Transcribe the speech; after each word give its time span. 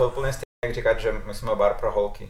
to 0.00 0.08
úplně 0.08 0.32
stejně, 0.32 0.44
jak 0.64 0.74
říkat, 0.74 1.00
že 1.00 1.12
my 1.12 1.34
jsme 1.34 1.54
bar 1.54 1.74
pro 1.74 1.92
holky. 1.92 2.28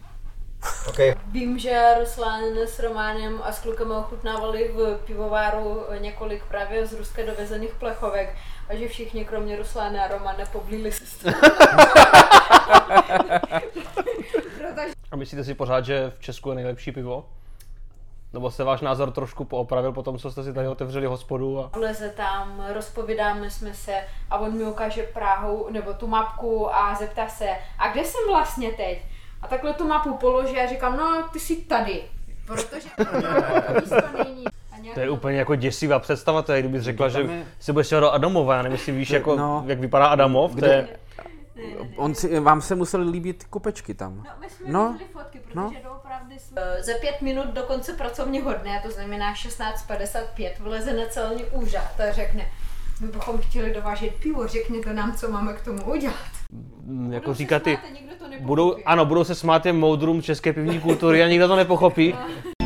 Okay. 0.89 1.15
Vím, 1.27 1.59
že 1.59 1.95
Ruslán 2.01 2.43
s 2.59 2.79
Románem 2.79 3.41
a 3.43 3.53
s 3.53 3.59
klukama 3.59 3.99
ochutnávali 3.99 4.71
v 4.75 4.99
pivováru 5.07 5.85
několik 5.99 6.45
právě 6.45 6.87
z 6.87 6.93
Ruska 6.93 7.23
dovezených 7.27 7.75
plechovek 7.75 8.37
a 8.69 8.75
že 8.75 8.89
všichni 8.89 9.25
kromě 9.25 9.57
Ruslána 9.57 10.05
a 10.05 10.09
Romana 10.09 10.47
poblíli 10.53 10.93
se 10.93 11.33
A 15.11 15.17
myslíte 15.17 15.45
si 15.45 15.55
pořád, 15.55 15.85
že 15.85 16.13
v 16.19 16.21
Česku 16.21 16.49
je 16.49 16.55
nejlepší 16.55 16.93
pivo? 16.93 17.29
Nebo 18.33 18.51
se 18.51 18.65
váš 18.65 18.81
názor 18.81 19.11
trošku 19.11 19.45
poopravil 19.45 19.93
po 19.93 20.03
tom, 20.03 20.19
co 20.19 20.31
jste 20.31 20.45
si 20.45 20.53
tady 20.53 20.69
otevřeli 20.69 21.07
hospodu? 21.07 21.61
A... 21.61 21.71
Leze 21.77 22.09
tam, 22.09 22.65
rozpovídáme 22.73 23.51
jsme 23.51 23.75
se 23.75 23.95
a 24.31 24.39
on 24.39 24.53
mi 24.53 24.65
ukáže 24.65 25.03
Prahu 25.03 25.67
nebo 25.71 25.95
tu 25.95 26.07
mapku 26.07 26.75
a 26.75 26.95
zeptá 26.95 27.29
se, 27.29 27.49
a 27.79 27.93
kde 27.93 28.05
jsem 28.05 28.21
vlastně 28.29 28.71
teď? 28.71 29.03
A 29.43 29.49
takhle 29.49 29.75
tu 29.75 29.89
mapu 29.89 30.15
položí 30.15 30.57
a 30.57 30.67
říkám, 30.67 30.97
no 30.97 31.29
ty 31.33 31.41
jsi 31.41 31.57
tady, 31.57 32.03
protože 32.47 32.89
místo 33.81 34.25
není. 34.25 34.45
To 34.95 35.01
je 35.01 35.11
úplně 35.11 35.39
jako 35.39 35.55
děsivá 35.55 35.99
představa, 35.99 36.43
to 36.43 36.53
je, 36.53 36.61
kdybych 36.61 36.83
řekla, 36.83 37.09
že 37.09 37.21
je... 37.21 37.47
si 37.61 37.73
budeš 37.73 37.91
do 37.91 38.11
Adamova, 38.11 38.57
já 38.57 38.63
nevím, 38.63 38.77
jestli 38.77 38.93
víš, 38.93 39.11
jako, 39.11 39.37
no, 39.37 39.65
jak 39.67 39.79
vypadá 39.79 40.07
Adamov, 40.07 40.55
kde... 40.55 40.67
to 40.67 40.73
je... 40.73 40.89
Ne, 41.57 41.63
ne, 41.63 41.85
ne. 41.85 41.97
On 41.97 42.15
si, 42.15 42.41
vám 42.41 42.61
se 42.61 42.75
museli 42.75 43.11
líbit 43.11 43.45
kopečky 43.45 43.95
tam. 43.95 44.17
No, 44.17 44.31
my 44.41 44.51
jsme 44.51 44.73
no, 44.73 44.99
fotky, 45.13 45.39
protože 45.39 45.57
no. 45.57 45.73
Doopravdy 46.11 46.39
jsme... 46.39 46.61
Uh, 46.61 46.83
za 46.83 46.93
pět 47.01 47.23
minut 47.23 47.47
do 47.47 47.63
konce 47.63 47.93
pracovního 47.93 48.53
dne, 48.53 48.81
to 48.83 48.91
znamená 48.91 49.35
16.55, 49.35 50.51
vleze 50.61 50.93
na 50.93 51.07
celní 51.07 51.45
úřad 51.45 52.01
a 52.01 52.13
řekne, 52.13 52.47
my 53.01 53.09
bychom 53.09 53.39
chtěli 53.39 53.75
dovážet 53.75 54.15
pivo, 54.15 54.47
řekněte 54.47 54.95
nám, 54.95 55.13
co 55.13 55.31
máme 55.31 55.53
k 55.53 55.65
tomu 55.65 55.83
udělat. 55.83 56.31
Mm, 56.83 57.13
jako 57.13 57.35
říká 57.35 57.59
ty, 57.59 57.79
budou, 58.41 58.77
ano, 58.87 59.05
budou 59.05 59.25
se 59.25 59.35
smát 59.35 59.63
těm 59.63 59.79
moudrům 59.79 60.23
české 60.23 60.53
pivní 60.53 60.81
kultury 60.81 61.23
a 61.23 61.29
nikdo 61.29 61.49
to 61.49 61.57
nepochopí. 61.57 62.15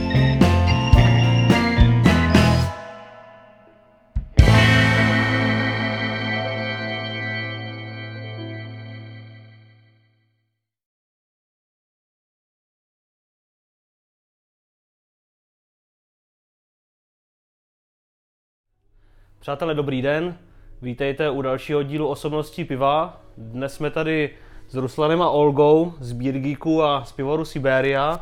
Přátelé, 19.44 19.74
dobrý 19.74 20.02
den. 20.02 20.36
Vítejte 20.82 21.30
u 21.30 21.42
dalšího 21.42 21.82
dílu 21.82 22.08
osobností 22.08 22.64
piva. 22.64 23.20
Dnes 23.36 23.74
jsme 23.74 23.90
tady 23.90 24.30
s 24.68 24.74
Ruslanem 24.74 25.22
a 25.22 25.30
Olgou 25.30 25.94
z 26.00 26.12
Bírgíku 26.12 26.82
a 26.82 27.04
z 27.04 27.12
pivoru 27.12 27.44
Siberia. 27.44 28.20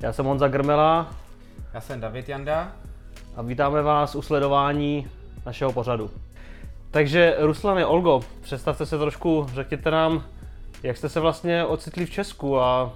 Já 0.00 0.12
jsem 0.12 0.26
Honza 0.26 0.48
Grmela. 0.48 1.14
Já 1.74 1.80
jsem 1.80 2.00
David 2.00 2.28
Janda. 2.28 2.72
A 3.36 3.42
vítáme 3.42 3.82
vás 3.82 4.14
u 4.14 4.22
sledování 4.22 5.08
našeho 5.46 5.72
pořadu. 5.72 6.10
Takže 6.90 7.36
Ruslane, 7.38 7.86
Olgo, 7.86 8.20
představte 8.42 8.86
se 8.86 8.98
trošku, 8.98 9.46
řekněte 9.54 9.90
nám, 9.90 10.24
jak 10.82 10.96
jste 10.96 11.08
se 11.08 11.20
vlastně 11.20 11.64
ocitli 11.64 12.06
v 12.06 12.10
Česku 12.10 12.60
a 12.60 12.92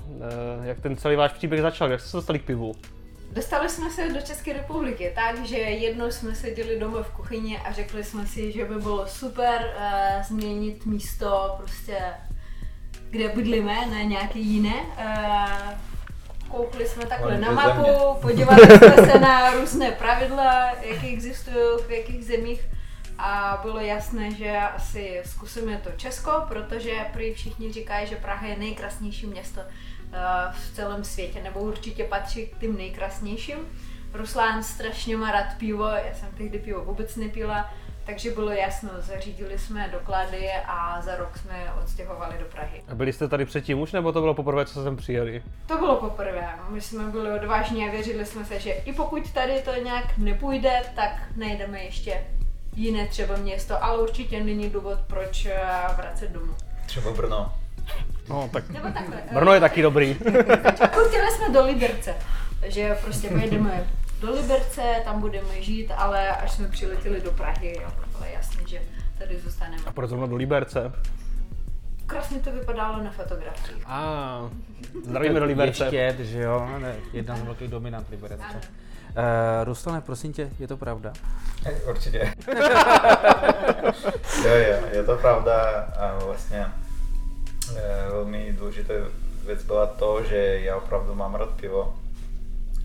e, 0.63 0.69
jak 0.69 0.81
ten 0.81 0.97
celý 0.97 1.17
váš 1.17 1.33
příběh 1.33 1.63
začal, 1.63 1.91
jak 1.91 2.01
jste 2.01 2.11
se 2.11 2.17
dostali 2.17 2.39
k 2.39 2.45
pivu? 2.45 2.73
Dostali 3.33 3.69
jsme 3.69 3.91
se 3.91 4.09
do 4.09 4.21
České 4.21 4.53
republiky 4.53 5.13
tak, 5.15 5.45
že 5.45 5.57
jednou 5.57 6.11
jsme 6.11 6.35
seděli 6.35 6.79
doma 6.79 7.03
v 7.03 7.11
kuchyni 7.11 7.59
a 7.59 7.73
řekli 7.73 8.05
jsme 8.05 8.27
si, 8.27 8.53
že 8.53 8.65
by 8.65 8.75
bylo 8.75 9.07
super 9.07 9.75
uh, 9.77 10.23
změnit 10.23 10.87
místo 10.87 11.55
prostě, 11.59 11.99
kde 13.11 13.29
bydlíme, 13.29 13.87
na 13.87 14.03
nějaké 14.03 14.39
jiné. 14.39 14.75
Uh, 14.75 15.79
koukli 16.49 16.89
jsme 16.89 17.07
takhle 17.07 17.39
na 17.39 17.51
mapu, 17.51 18.21
podívali 18.21 18.63
jsme 18.63 19.13
se 19.13 19.19
na 19.19 19.51
různé 19.51 19.91
pravidla, 19.91 20.71
jaké 20.83 21.07
existují 21.07 21.79
v 21.89 21.91
jakých 21.91 22.25
zemích. 22.25 22.61
A 23.19 23.61
bylo 23.63 23.81
jasné, 23.81 24.31
že 24.31 24.59
asi 24.59 25.23
zkusíme 25.25 25.81
to 25.85 25.91
Česko, 25.97 26.33
protože 26.49 26.93
prý 27.13 27.35
všichni 27.35 27.73
říkají, 27.73 28.07
že 28.07 28.17
Praha 28.17 28.47
je 28.47 28.59
nejkrásnější 28.59 29.27
město 29.27 29.61
v 30.53 30.75
celém 30.75 31.05
světě, 31.05 31.43
nebo 31.43 31.61
určitě 31.61 32.05
patří 32.05 32.47
k 32.47 32.59
tím 32.59 32.77
nejkrásnějším. 32.77 33.57
Ruslán 34.15 34.63
strašně 34.63 35.17
má 35.17 35.31
rád 35.33 35.47
pivo, 35.59 35.85
já 35.85 36.15
jsem 36.15 36.29
tehdy 36.37 36.59
pivo 36.59 36.85
vůbec 36.85 37.17
nepila, 37.17 37.71
takže 38.07 38.31
bylo 38.31 38.51
jasno, 38.51 38.91
zařídili 38.99 39.59
jsme 39.59 39.89
doklady 39.93 40.49
a 40.67 41.03
za 41.03 41.17
rok 41.17 41.39
jsme 41.39 41.73
odstěhovali 41.83 42.39
do 42.39 42.45
Prahy. 42.45 42.83
A 42.89 42.95
byli 42.95 43.13
jste 43.13 43.29
tady 43.29 43.45
předtím 43.45 43.81
už, 43.81 43.93
nebo 43.93 44.13
to 44.13 44.21
bylo 44.21 44.35
poprvé, 44.35 44.67
co 44.67 44.83
jsem 44.83 44.97
přijeli? 44.97 45.43
To 45.67 45.79
bylo 45.79 45.97
poprvé. 45.97 46.49
My 46.69 46.81
jsme 46.81 47.05
byli 47.05 47.33
odvážní 47.33 47.89
a 47.89 47.91
věřili 47.91 48.27
jsme 48.27 48.45
se, 48.45 48.61
že 48.61 48.71
i 48.71 48.93
pokud 48.93 49.33
tady 49.33 49.63
to 49.63 49.75
nějak 49.85 50.19
nepůjde, 50.19 50.83
tak 50.97 51.23
najdeme 51.37 51.85
ještě 51.85 52.25
jiné 52.77 53.07
třeba 53.07 53.37
město, 53.37 53.85
ale 53.85 54.03
určitě 54.03 54.45
není 54.45 54.71
důvod, 54.71 54.99
proč 55.07 55.47
eh, 55.47 55.61
vracet 55.97 56.31
domů. 56.31 56.55
Třeba 56.87 57.11
Brno. 57.11 57.53
No, 58.29 58.51
tak 58.53 58.65
Brno 59.33 59.55
je 59.55 59.61
taky 59.61 59.83
dobrý. 59.83 60.15
Chtěli 61.09 61.31
jsme 61.37 61.49
do 61.53 61.67
Liberce, 61.67 62.15
že 62.67 62.99
prostě 63.03 63.29
pojedeme 63.29 63.87
do 64.21 64.33
Liberce, 64.33 64.83
tam 65.05 65.21
budeme 65.21 65.63
žít, 65.63 65.93
ale 65.97 66.29
až 66.29 66.53
jsme 66.53 66.69
přiletěli 66.69 67.21
do 67.21 67.31
Prahy, 67.31 67.79
jo, 67.83 67.91
bylo 68.13 68.25
jasné, 68.35 68.63
že 68.67 68.83
tady 69.19 69.39
zůstaneme. 69.41 69.83
A 69.87 69.93
proč 69.93 70.09
zrovna 70.09 70.27
do 70.27 70.37
Liberce? 70.37 70.93
Krásně 72.07 72.39
to 72.39 72.53
vypadalo 72.53 73.03
na 73.03 73.11
fotografiích. 73.11 73.83
A 73.87 74.51
zdravíme 75.05 75.41
do 75.41 75.47
Liberce. 75.47 75.85
Ještě, 75.85 76.25
že 76.25 76.43
jo, 76.43 76.69
jedna 77.13 77.37
z 77.37 77.43
velkých 77.43 77.69
dominant 77.69 78.09
Liberce. 78.11 78.45
Uh, 78.45 79.65
Rustone, 79.65 80.01
prosím 80.01 80.33
tě, 80.33 80.51
je 80.59 80.69
to 80.69 80.77
pravda? 80.77 81.13
Určitě. 81.89 82.35
jo, 84.45 84.55
jo, 84.55 84.79
je 84.93 85.05
to 85.05 85.17
pravda 85.17 85.71
a 85.99 86.25
vlastně 86.25 86.67
Eh, 86.67 86.90
velmi 88.11 88.53
důležitá 88.53 88.95
věc 89.47 89.63
byla 89.63 89.87
to, 89.87 90.25
že 90.25 90.61
já 90.61 90.77
opravdu 90.77 91.15
mám 91.15 91.35
rád 91.35 91.51
pivo. 91.51 91.95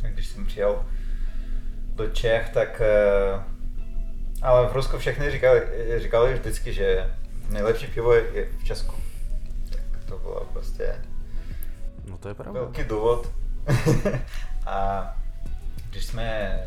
A 0.03 0.07
když 0.07 0.27
jsem 0.27 0.45
přijel 0.45 0.85
do 1.95 2.09
Čech, 2.09 2.49
tak 2.49 2.81
eh, 2.81 3.43
ale 4.41 4.67
v 4.67 4.73
Rusku 4.73 4.97
všechny 4.97 5.31
říkali, 5.31 5.61
říkali 5.97 6.33
vždycky, 6.33 6.73
že 6.73 7.13
nejlepší 7.49 7.87
pivo 7.87 8.13
je 8.13 8.47
v 8.59 8.63
Česku. 8.63 8.95
Tak 9.69 10.03
to 10.05 10.17
bylo 10.17 10.47
prostě 10.53 10.95
no 12.05 12.17
to 12.17 12.27
je 12.27 12.33
pravda. 12.33 12.59
velký 12.59 12.83
důvod. 12.83 13.29
a 14.65 15.13
když 15.89 16.05
jsme 16.05 16.23
eh, 16.23 16.65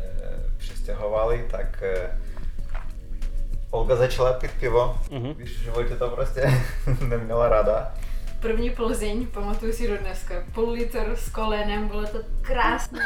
přestěhovali, 0.57 1.47
tak 1.51 1.83
Olga 3.71 3.95
začala 3.95 4.33
pít 4.33 4.51
pivo, 4.59 4.97
mm-hmm. 5.09 5.35
když 5.35 5.57
v 5.57 5.61
životě 5.61 5.95
to 5.95 6.09
prostě 6.09 6.63
neměla 7.07 7.49
ráda 7.49 7.93
první 8.39 8.69
Plzeň, 8.69 9.27
pamatuju 9.27 9.73
si 9.73 9.87
do 9.87 9.97
dneska, 9.97 10.35
půl 10.53 10.69
litr 10.69 11.15
s 11.15 11.29
kolenem, 11.29 11.87
bylo 11.87 12.03
to 12.07 12.17
krásné 12.41 12.99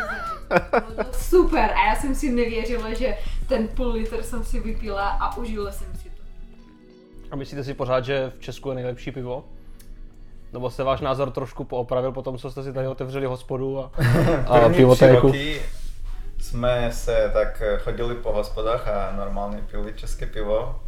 bylo 0.69 1.03
to 1.03 1.13
super 1.13 1.71
a 1.71 1.85
já 1.89 1.95
jsem 1.95 2.16
si 2.16 2.31
nevěřila, 2.31 2.94
že 2.94 3.17
ten 3.47 3.67
půl 3.67 3.88
litr 3.88 4.23
jsem 4.23 4.44
si 4.44 4.59
vypila 4.59 5.09
a 5.09 5.38
užila 5.38 5.71
jsem 5.71 5.88
si 5.95 6.09
to. 6.09 6.23
A 7.31 7.35
myslíte 7.35 7.63
si 7.63 7.73
pořád, 7.73 8.05
že 8.05 8.31
v 8.38 8.41
Česku 8.41 8.69
je 8.69 8.75
nejlepší 8.75 9.11
pivo? 9.11 9.45
Nebo 10.53 10.69
se 10.69 10.83
váš 10.83 11.01
názor 11.01 11.31
trošku 11.31 11.63
poopravil 11.63 12.11
po 12.11 12.21
tom, 12.21 12.38
co 12.38 12.51
jste 12.51 12.63
si 12.63 12.73
tady 12.73 12.88
otevřeli 12.88 13.25
hospodu 13.25 13.79
a, 13.79 13.91
a 14.47 14.69
pivotéku? 14.69 15.33
jsme 16.39 16.91
se 16.91 17.31
tak 17.33 17.63
chodili 17.79 18.15
po 18.15 18.31
hospodách 18.31 18.88
a 18.88 19.13
normálně 19.15 19.57
pili 19.71 19.94
české 19.94 20.25
pivo 20.25 20.79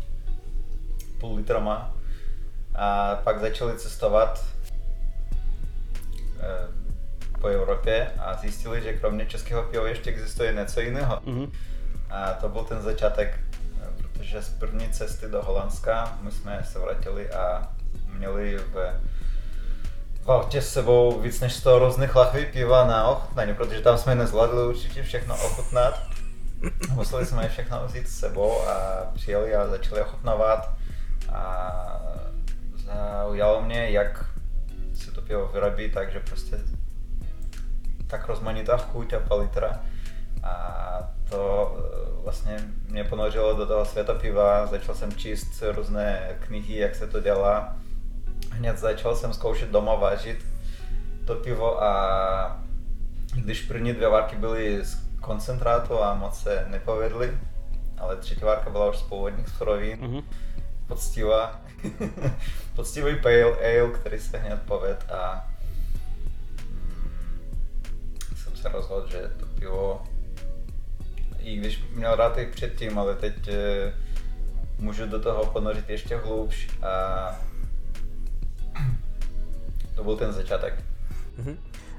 půl 1.20 1.36
litrama 1.36 1.96
a 2.76 3.16
pak 3.24 3.40
začali 3.40 3.78
cestovat 3.78 4.46
eh, 6.40 6.68
po 7.42 7.48
Evropě 7.48 8.12
a 8.20 8.34
zjistili, 8.34 8.82
že 8.82 8.94
kromě 8.94 9.26
českého 9.26 9.64
piva 9.64 9.88
ještě 9.88 10.10
existuje 10.10 10.54
něco 10.54 10.82
jiného. 10.82 11.16
Mm-hmm. 11.16 11.52
A 12.10 12.34
to 12.34 12.50
byl 12.50 12.64
ten 12.64 12.82
začátek, 12.82 13.40
protože 13.98 14.42
z 14.42 14.50
první 14.50 14.90
cesty 14.90 15.28
do 15.28 15.42
Holandska 15.42 16.18
my 16.22 16.32
jsme 16.32 16.62
se 16.64 16.80
vrátili 16.80 17.30
a 17.30 17.70
měli 18.18 18.58
v 18.58 18.94
v 20.26 20.32
autě 20.32 20.62
s 20.62 20.74
sebou 20.74 21.20
víc 21.20 21.40
než 21.40 21.54
100 21.54 21.80
různých 21.80 22.16
lahví 22.16 22.46
piva 22.46 22.88
na 22.88 23.08
ochutnání, 23.08 23.54
protože 23.54 23.82
tam 23.82 23.98
jsme 23.98 24.16
nezvládli 24.16 24.64
určitě 24.64 25.04
všechno 25.04 25.36
ochutnat. 25.36 26.00
Museli 26.94 27.26
jsme 27.26 27.50
všechno 27.50 27.82
vzít 27.86 28.08
s 28.08 28.20
sebou 28.20 28.68
a 28.68 29.06
přijeli 29.14 29.56
a 29.56 29.68
začali 29.68 30.02
ochutnávat. 30.02 30.70
A 31.34 32.02
zaujalo 32.86 33.62
mě, 33.62 33.90
jak 33.90 34.26
se 34.94 35.12
to 35.12 35.22
pivo 35.22 35.48
vyrobí, 35.48 35.90
takže 35.90 36.20
prostě 36.20 36.58
tak 38.08 38.28
rozmanitá 38.28 38.78
chuť 38.78 39.14
a 39.14 39.20
palitra. 39.20 39.80
A 40.44 41.12
to 41.30 41.76
e, 41.78 42.24
vlastně 42.24 42.58
mě 42.90 43.04
ponořilo 43.04 43.54
do 43.54 43.66
toho 43.66 43.86
světa 43.86 44.14
piva, 44.14 44.66
začal 44.66 44.96
jsem 44.96 45.14
číst 45.14 45.64
různé 45.76 46.38
knihy, 46.40 46.78
jak 46.78 46.96
se 46.96 47.08
to 47.08 47.20
dělá. 47.20 47.76
hned 48.52 48.78
začal 48.78 49.16
jsem 49.16 49.34
zkoušet 49.34 49.70
doma 49.70 49.96
vážit 49.96 50.46
to 51.26 51.36
pivo 51.36 51.84
a 51.84 52.62
když 53.36 53.62
první 53.62 53.94
dvě 53.94 54.10
várky 54.10 54.36
byly 54.36 54.86
z 54.86 55.06
koncentrátu 55.22 56.04
a 56.04 56.14
moc 56.14 56.40
se 56.40 56.66
nepovedly, 56.70 57.38
ale 57.98 58.16
třetí 58.16 58.42
várka 58.42 58.70
byla 58.70 58.90
už 58.90 58.98
z 58.98 59.02
původních 59.02 59.50
surovin, 59.50 60.00
mm-hmm. 60.00 60.24
Poctivá, 60.88 61.62
poctivý 62.76 63.16
pale 63.22 63.44
ale, 63.44 63.92
který 63.92 64.20
se 64.20 64.38
hned 64.38 64.62
poved 64.62 65.12
a 65.12 65.52
mm, 66.72 68.36
jsem 68.36 68.56
se 68.56 68.70
rozhodl, 68.70 69.10
že 69.10 69.32
to 69.40 69.46
pivo, 69.46 70.04
i 71.40 71.56
když 71.56 71.84
měl 71.94 72.16
rád 72.16 72.38
i 72.38 72.46
předtím, 72.46 73.00
ale 73.00 73.16
teď 73.16 73.48
e, 73.48 73.94
můžu 74.80 75.06
do 75.06 75.20
toho 75.20 75.46
ponořit 75.46 75.90
ještě 75.90 76.18
hloubš 76.18 76.68
a 76.82 77.36
to 79.96 80.04
byl 80.04 80.18
ten 80.18 80.34
začátek. 80.34 80.84
Mm-hmm. 81.40 81.58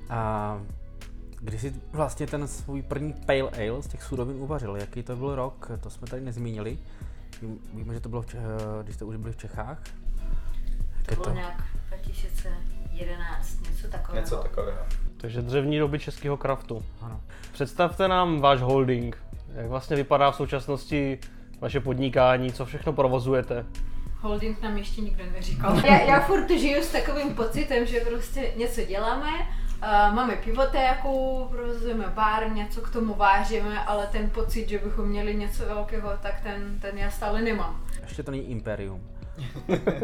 A 0.08 0.60
když 1.40 1.60
jsi 1.60 1.74
vlastně 1.92 2.26
ten 2.26 2.48
svůj 2.48 2.82
první 2.82 3.12
pale 3.12 3.50
ale 3.50 3.82
z 3.82 3.86
těch 3.86 4.02
surovin 4.02 4.36
uvařil, 4.36 4.76
jaký 4.76 5.02
to 5.02 5.16
byl 5.16 5.34
rok, 5.34 5.70
to 5.80 5.90
jsme 5.90 6.06
tady 6.06 6.22
nezmínili. 6.22 6.78
Víme, 7.74 7.94
že 7.94 8.00
to 8.00 8.08
bylo, 8.08 8.22
v 8.22 8.26
Čech, 8.26 8.40
když 8.82 8.94
jste 8.94 9.04
už 9.04 9.16
byli 9.16 9.32
v 9.32 9.36
Čechách. 9.36 9.78
To 11.08 11.14
bylo 11.14 11.24
to? 11.24 11.30
nějak 11.30 11.64
2011, 11.88 13.60
něco 13.70 13.88
takového. 13.88 14.24
Něco 14.24 14.36
takového. 14.36 14.78
Takže 15.16 15.42
dřevní 15.42 15.78
doby 15.78 15.98
českého 15.98 16.36
kraftu. 16.36 16.84
Ano. 17.00 17.20
Představte 17.52 18.08
nám 18.08 18.40
váš 18.40 18.60
holding. 18.60 19.18
Jak 19.54 19.66
vlastně 19.66 19.96
vypadá 19.96 20.30
v 20.30 20.36
současnosti 20.36 21.18
vaše 21.60 21.80
podnikání, 21.80 22.52
co 22.52 22.64
všechno 22.66 22.92
provozujete? 22.92 23.66
Holding 24.20 24.62
nám 24.62 24.76
ještě 24.76 25.00
nikdo 25.00 25.24
neříkal. 25.32 25.76
Já, 25.86 26.02
já 26.02 26.20
furt 26.20 26.50
žiju 26.50 26.82
s 26.82 26.92
takovým 26.92 27.34
pocitem, 27.34 27.86
že 27.86 28.00
prostě 28.00 28.52
něco 28.56 28.84
děláme, 28.84 29.30
Uh, 29.86 30.14
máme 30.14 30.36
pivotéku, 30.36 31.46
provozujeme 31.50 32.04
bar, 32.06 32.52
něco 32.52 32.80
k 32.80 32.90
tomu 32.90 33.14
vážíme, 33.14 33.84
ale 33.84 34.06
ten 34.06 34.30
pocit, 34.30 34.68
že 34.68 34.78
bychom 34.78 35.08
měli 35.08 35.34
něco 35.34 35.66
velkého, 35.66 36.10
tak 36.22 36.40
ten, 36.40 36.80
ten 36.80 36.98
já 36.98 37.10
stále 37.10 37.42
nemám. 37.42 37.84
Ještě 38.02 38.22
to 38.22 38.30
není 38.30 38.50
imperium. 38.50 39.16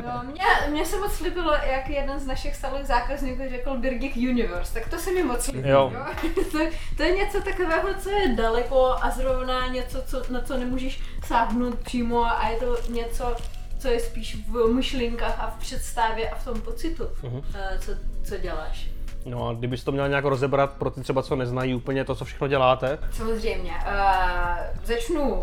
No, 0.04 0.22
mě, 0.22 0.44
mě 0.70 0.86
se 0.86 0.98
moc 0.98 1.20
líbilo, 1.20 1.52
jak 1.52 1.88
jeden 1.88 2.20
z 2.20 2.26
našich 2.26 2.56
stálých 2.56 2.86
zákazníků 2.86 3.42
řekl 3.50 3.76
Birgit 3.76 4.16
Universe, 4.16 4.74
tak 4.74 4.88
to 4.88 4.98
se 4.98 5.12
mi 5.12 5.22
moc 5.22 5.48
líbilo. 5.48 5.92
Jo. 5.94 6.06
to, 6.52 6.58
to, 6.96 7.02
je 7.02 7.16
něco 7.16 7.40
takového, 7.40 7.88
co 7.98 8.10
je 8.10 8.28
daleko 8.28 8.96
a 9.00 9.10
zrovna 9.10 9.66
něco, 9.66 10.02
co, 10.02 10.32
na 10.32 10.40
co 10.40 10.56
nemůžeš 10.56 11.00
sáhnout 11.24 11.78
přímo 11.78 12.24
a 12.24 12.48
je 12.48 12.56
to 12.56 12.76
něco, 12.88 13.36
co 13.78 13.88
je 13.88 14.00
spíš 14.00 14.36
v 14.48 14.74
myšlenkách 14.74 15.40
a 15.40 15.50
v 15.50 15.58
představě 15.58 16.30
a 16.30 16.34
v 16.34 16.44
tom 16.44 16.60
pocitu, 16.60 17.04
uh-huh. 17.04 17.42
co, 17.78 17.92
co 18.24 18.36
děláš. 18.36 18.91
No 19.24 19.48
a 19.48 19.52
kdybys 19.52 19.84
to 19.84 19.92
měl 19.92 20.08
nějak 20.08 20.24
rozebrat 20.24 20.72
pro 20.72 20.90
ty 20.90 21.00
třeba, 21.00 21.22
co 21.22 21.36
neznají 21.36 21.74
úplně 21.74 22.04
to, 22.04 22.14
co 22.14 22.24
všechno 22.24 22.48
děláte? 22.48 22.98
Samozřejmě. 23.12 23.70
Uh, 23.70 24.84
začnu 24.84 25.34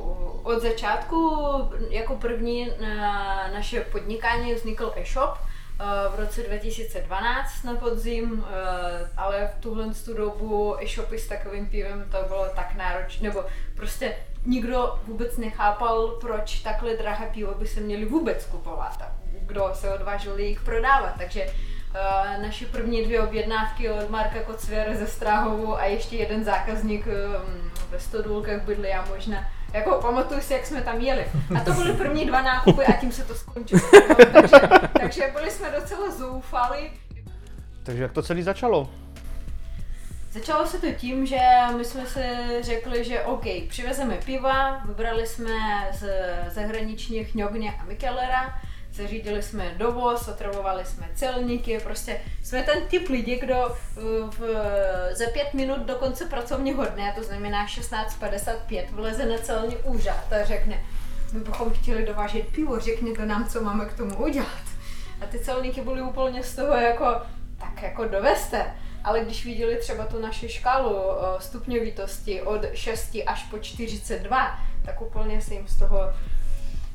od 0.44 0.62
začátku. 0.62 1.40
Jako 1.90 2.16
první 2.16 2.72
na 2.82 3.48
naše 3.54 3.82
podnikání 3.82 4.54
vznikl 4.54 4.94
e-shop 4.96 5.38
v 6.16 6.20
roce 6.20 6.44
2012 6.44 7.64
na 7.64 7.76
podzim, 7.76 8.46
ale 9.18 9.52
v 9.58 9.62
tuhle 9.62 9.86
dobu 10.16 10.76
e-shopy 10.84 11.20
s 11.20 11.28
takovým 11.28 11.66
pivem 11.66 12.06
to 12.12 12.18
bylo 12.28 12.46
tak 12.56 12.76
náročné, 12.76 13.30
nebo 13.30 13.44
prostě 13.76 14.16
nikdo 14.46 15.00
vůbec 15.08 15.38
nechápal, 15.38 16.08
proč 16.08 16.60
takhle 16.60 16.98
drahé 16.98 17.30
pivo 17.34 17.54
by 17.54 17.68
se 17.68 17.80
měli 17.80 18.06
vůbec 18.06 18.46
kupovat 18.46 19.20
kdo 19.50 19.70
se 19.74 19.94
odvážil 19.94 20.40
jich 20.40 20.62
prodávat. 20.62 21.14
Takže 21.18 21.46
uh, 21.46 21.52
naše 22.42 22.66
první 22.66 23.06
dvě 23.06 23.22
objednávky 23.22 23.90
od 23.90 24.10
Marka 24.10 24.40
Kocvěr 24.44 24.96
ze 24.96 25.08
Stráhovu 25.08 25.76
a 25.76 25.86
ještě 25.86 26.16
jeden 26.16 26.44
zákazník 26.44 27.06
um, 27.06 27.72
ve 27.90 28.00
Stodůlkách 28.00 28.62
bydli 28.62 28.94
a 28.94 29.06
možná 29.06 29.48
jako 29.74 30.00
pamatuju 30.02 30.42
si, 30.42 30.54
jak 30.54 30.66
jsme 30.66 30.82
tam 30.82 31.02
jeli. 31.02 31.26
A 31.58 31.60
to 31.60 31.74
byly 31.74 31.94
první 31.94 32.26
dva 32.26 32.42
nákupy 32.42 32.86
a 32.86 32.92
tím 32.92 33.12
se 33.12 33.24
to 33.24 33.36
skončilo. 33.36 33.82
No, 34.10 34.16
takže, 34.34 34.58
takže 35.02 35.32
byli 35.34 35.52
jsme 35.52 35.72
docela 35.72 36.12
zoufali. 36.12 36.92
Takže 37.84 38.04
jak 38.04 38.12
to 38.12 38.24
celé 38.24 38.44
začalo? 38.44 38.90
Začalo 40.32 40.68
se 40.68 40.82
to 40.82 40.92
tím, 40.92 41.26
že 41.26 41.40
my 41.78 41.86
jsme 41.86 42.06
si 42.06 42.24
řekli, 42.62 43.04
že 43.04 43.22
OK, 43.22 43.44
přivezeme 43.70 44.18
piva, 44.26 44.82
vybrali 44.86 45.28
jsme 45.28 45.54
z 45.92 46.10
zahraničních 46.48 47.36
Ňogně 47.36 47.74
a 47.82 47.86
Mikelera, 47.86 48.60
zařídili 49.02 49.44
jsme 49.44 49.74
dovoz, 49.78 50.28
otravovali 50.28 50.86
jsme 50.86 51.10
celníky, 51.16 51.80
prostě 51.80 52.22
jsme 52.44 52.64
ten 52.64 52.88
typ 52.88 53.10
lidí, 53.10 53.36
kdo 53.36 53.70
eh, 53.70 54.02
v, 54.30 54.40
za 55.16 55.26
pět 55.34 55.54
minut 55.54 55.80
do 55.80 55.96
konce 55.96 56.26
pracovního 56.26 56.86
dne, 56.86 57.14
to 57.16 57.24
znamená 57.24 57.66
16.55, 57.68 58.84
vleze 58.92 59.26
na 59.26 59.38
celní 59.38 59.76
úřad 59.76 60.34
a 60.34 60.46
řekne, 60.46 60.84
my 61.34 61.40
bychom 61.40 61.74
chtěli 61.74 62.06
dovážet 62.06 62.48
pivo, 62.48 62.80
řekněte 62.80 63.26
nám, 63.26 63.48
co 63.48 63.62
máme 63.62 63.86
k 63.86 63.94
tomu 63.94 64.16
udělat. 64.16 64.64
A 65.22 65.26
ty 65.26 65.40
celníky 65.40 65.82
byly 65.82 66.02
úplně 66.02 66.44
z 66.44 66.56
toho 66.56 66.74
jako, 66.74 67.06
tak 67.58 67.82
jako 67.82 68.06
dovezte. 68.06 68.76
Ale 69.04 69.20
když 69.20 69.46
viděli 69.46 69.76
třeba 69.78 70.06
tu 70.06 70.22
naši 70.22 70.50
škálu 70.50 70.96
eh, 70.96 71.42
stupňovitosti 71.42 72.42
od 72.42 72.62
6 72.74 73.18
až 73.26 73.44
po 73.44 73.60
42, 73.60 74.60
tak 74.86 75.02
úplně 75.02 75.42
se 75.42 75.54
jim 75.54 75.68
z 75.68 75.80
toho 75.80 76.14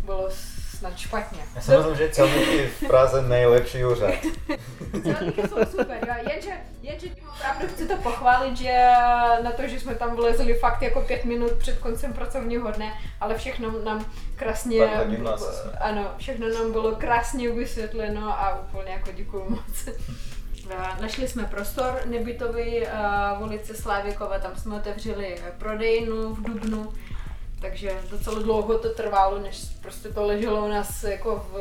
bylo 0.04 0.30
snad 0.84 0.98
špatně. 0.98 1.38
Já 1.54 1.60
si 1.60 1.76
myslím, 1.76 1.96
že 1.96 2.08
celníky 2.08 2.66
v 2.66 2.86
Praze 2.86 3.22
nejlepší 3.22 3.84
úřad. 3.84 4.14
celníky 5.02 5.48
jsou 5.48 5.64
super, 5.70 5.98
jo. 6.08 6.14
Jenže, 6.31 6.50
jenže 6.82 7.08
tím 7.08 7.28
opravdu 7.28 7.69
chci 7.69 7.88
to 7.88 7.96
pochválit, 7.96 8.56
že 8.56 8.90
na 9.42 9.52
to, 9.52 9.69
že 9.69 9.81
jsme 9.81 9.94
tam 9.94 10.16
vlezli 10.16 10.54
fakt 10.54 10.82
jako 10.82 11.00
pět 11.00 11.25
minut 11.25 11.52
před 11.52 11.78
koncem 11.78 12.12
pracovního 12.12 12.70
dne, 12.70 12.92
ale 13.20 13.38
všechno 13.38 13.72
nám 13.84 14.06
krásně, 14.36 14.90
ano, 15.81 16.10
všechno 16.19 16.48
nám 16.48 16.72
bylo 16.72 16.96
krásně 16.96 17.50
vysvětleno 17.50 18.28
a 18.28 18.60
úplně 18.60 18.92
jako 18.92 19.12
děkuju 19.12 19.44
moc. 19.48 19.96
Našli 21.00 21.28
jsme 21.28 21.44
prostor 21.44 22.00
nebytový 22.04 22.86
v 23.38 23.42
ulici 23.42 23.75
Slávěkova, 23.75 24.38
tam 24.38 24.56
jsme 24.56 24.76
otevřeli 24.76 25.36
prodejnu 25.58 26.34
v 26.34 26.42
Dubnu 26.42 26.92
takže 27.64 28.00
docela 28.11 28.38
dlouho 28.38 28.78
to 28.78 28.88
trvalo, 28.88 29.38
než 29.38 29.64
prostě 29.82 30.08
to 30.08 30.26
leželo 30.26 30.66
u 30.66 30.69
nás 30.69 31.05
jako 31.05 31.37
v, 31.37 31.52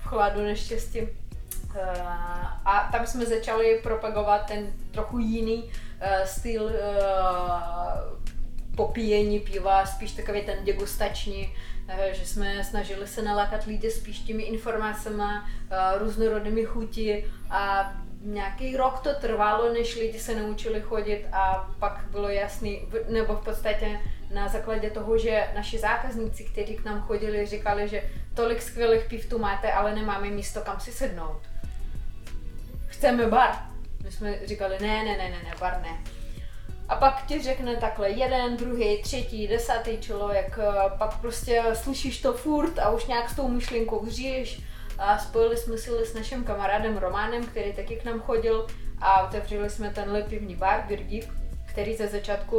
v 0.00 0.08
chladu 0.08 0.42
neštěstí. 0.42 1.00
Uh, 1.00 1.08
a 2.64 2.88
tam 2.92 3.06
jsme 3.06 3.26
začali 3.26 3.80
propagovat 3.82 4.46
ten 4.46 4.72
trochu 4.90 5.18
jiný 5.18 5.64
uh, 5.64 6.24
styl 6.24 6.64
uh, 6.64 6.70
popíjení 8.76 9.40
piva, 9.40 9.86
spíš 9.86 10.12
takový 10.12 10.42
ten 10.42 10.64
degustační, 10.64 11.54
že 12.12 12.26
jsme 12.26 12.64
snažili 12.64 13.06
se 13.06 13.22
nalákat 13.22 13.64
lidi 13.64 13.90
spíš 13.90 14.18
těmi 14.18 14.42
informacemi, 14.42 15.22
různorodými 15.98 16.64
chuti 16.64 17.30
a 17.50 17.92
nějaký 18.22 18.76
rok 18.76 19.00
to 19.00 19.14
trvalo, 19.14 19.72
než 19.72 19.96
lidi 19.96 20.18
se 20.18 20.34
naučili 20.34 20.80
chodit 20.80 21.26
a 21.32 21.70
pak 21.78 22.04
bylo 22.10 22.28
jasný, 22.28 22.88
nebo 23.08 23.34
v 23.34 23.44
podstatě 23.44 24.00
na 24.34 24.48
základě 24.48 24.90
toho, 24.90 25.18
že 25.18 25.48
naši 25.54 25.78
zákazníci, 25.78 26.44
kteří 26.44 26.76
k 26.76 26.84
nám 26.84 27.00
chodili, 27.00 27.46
říkali, 27.46 27.88
že 27.88 28.02
tolik 28.34 28.62
skvělých 28.62 29.04
piv 29.04 29.28
tu 29.28 29.38
máte, 29.38 29.72
ale 29.72 29.94
nemáme 29.94 30.30
místo, 30.30 30.60
kam 30.60 30.80
si 30.80 30.92
sednout. 30.92 31.40
Chceme 32.86 33.26
bar. 33.26 33.50
My 34.04 34.12
jsme 34.12 34.46
říkali, 34.46 34.76
ne, 34.80 35.04
ne, 35.04 35.16
ne, 35.16 35.30
ne, 35.30 35.42
ne, 35.44 35.54
bar 35.60 35.80
ne. 35.82 35.98
A 36.88 36.96
pak 36.96 37.26
ti 37.26 37.42
řekne 37.42 37.76
takhle 37.76 38.10
jeden, 38.10 38.56
druhý, 38.56 39.02
třetí, 39.02 39.48
desátý 39.48 39.98
člověk, 39.98 40.58
pak 40.98 41.20
prostě 41.20 41.62
slyšíš 41.74 42.20
to 42.20 42.32
furt 42.32 42.78
a 42.78 42.90
už 42.90 43.06
nějak 43.06 43.30
s 43.30 43.36
tou 43.36 43.48
myšlenkou 43.48 44.06
žiješ. 44.10 44.60
A 44.98 45.18
spojili 45.18 45.56
jsme 45.56 45.78
si 45.78 45.90
s 45.90 46.14
naším 46.14 46.44
kamarádem 46.44 46.96
Románem, 46.96 47.44
který 47.44 47.72
taky 47.72 47.96
k 47.96 48.04
nám 48.04 48.20
chodil 48.20 48.66
a 49.00 49.26
otevřeli 49.26 49.70
jsme 49.70 49.90
tenhle 49.90 50.22
pivní 50.22 50.56
bar, 50.56 50.84
Birgit, 50.88 51.28
který 51.78 51.96
ze 51.96 52.08
začátku 52.08 52.56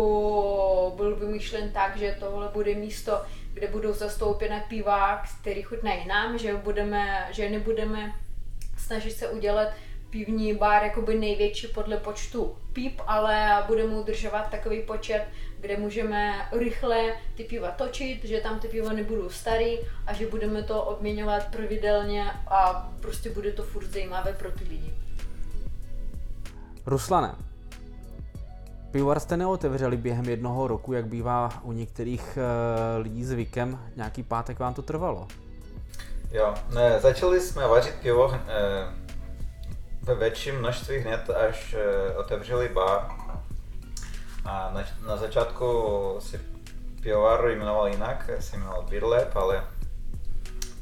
byl 0.95 1.15
vymýšlen 1.15 1.71
tak, 1.71 1.97
že 1.97 2.17
tohle 2.19 2.49
bude 2.53 2.75
místo, 2.75 3.21
kde 3.53 3.67
budou 3.67 3.93
zastoupené 3.93 4.63
piva, 4.69 5.23
který 5.41 5.61
chutnají 5.61 6.07
nám, 6.07 6.37
že, 6.37 6.53
budeme, 6.53 7.27
že 7.31 7.49
nebudeme 7.49 8.13
snažit 8.77 9.11
se 9.11 9.29
udělat 9.29 9.67
pivní 10.09 10.55
bar 10.55 10.83
jakoby 10.83 11.15
největší 11.15 11.67
podle 11.67 11.97
počtu 11.97 12.57
pip, 12.73 13.01
ale 13.07 13.63
budeme 13.67 13.95
udržovat 13.95 14.51
takový 14.51 14.81
počet, 14.81 15.25
kde 15.59 15.77
můžeme 15.77 16.49
rychle 16.51 17.17
ty 17.35 17.43
piva 17.43 17.71
točit, 17.71 18.25
že 18.25 18.41
tam 18.41 18.59
ty 18.59 18.67
piva 18.67 18.93
nebudou 18.93 19.29
starý 19.29 19.79
a 20.07 20.13
že 20.13 20.27
budeme 20.27 20.63
to 20.63 20.83
obměňovat 20.83 21.51
pravidelně 21.51 22.31
a 22.47 22.91
prostě 23.01 23.29
bude 23.29 23.51
to 23.51 23.63
furt 23.63 23.85
zajímavé 23.85 24.33
pro 24.33 24.51
ty 24.51 24.63
lidi. 24.63 24.93
Ruslane, 26.85 27.48
Pivovar 28.91 29.19
jste 29.19 29.37
neotevřeli 29.37 29.97
během 29.97 30.25
jednoho 30.25 30.67
roku, 30.67 30.93
jak 30.93 31.05
bývá 31.05 31.49
u 31.63 31.71
některých 31.71 32.37
uh, 32.37 33.03
lidí 33.03 33.25
zvykem. 33.25 33.79
Nějaký 33.95 34.23
pátek 34.23 34.59
vám 34.59 34.73
to 34.73 34.81
trvalo? 34.81 35.27
Jo, 36.31 36.53
ne, 36.73 36.99
začali 36.99 37.41
jsme 37.41 37.67
vařit 37.67 37.95
pivo 38.01 38.33
eh, 38.33 38.39
ve 40.01 40.15
větším 40.15 40.59
množství 40.59 40.97
hned, 40.97 41.29
až 41.29 41.75
eh, 41.79 42.15
otevřeli 42.15 42.69
bar. 42.69 43.07
A 44.45 44.71
na, 44.73 44.83
na 45.07 45.17
začátku 45.17 45.65
si 46.19 46.39
pivovar 47.01 47.49
jmenoval 47.49 47.87
jinak, 47.87 48.29
se 48.39 48.57
jmenoval 48.57 48.85
Birlep, 48.89 49.35
ale 49.35 49.63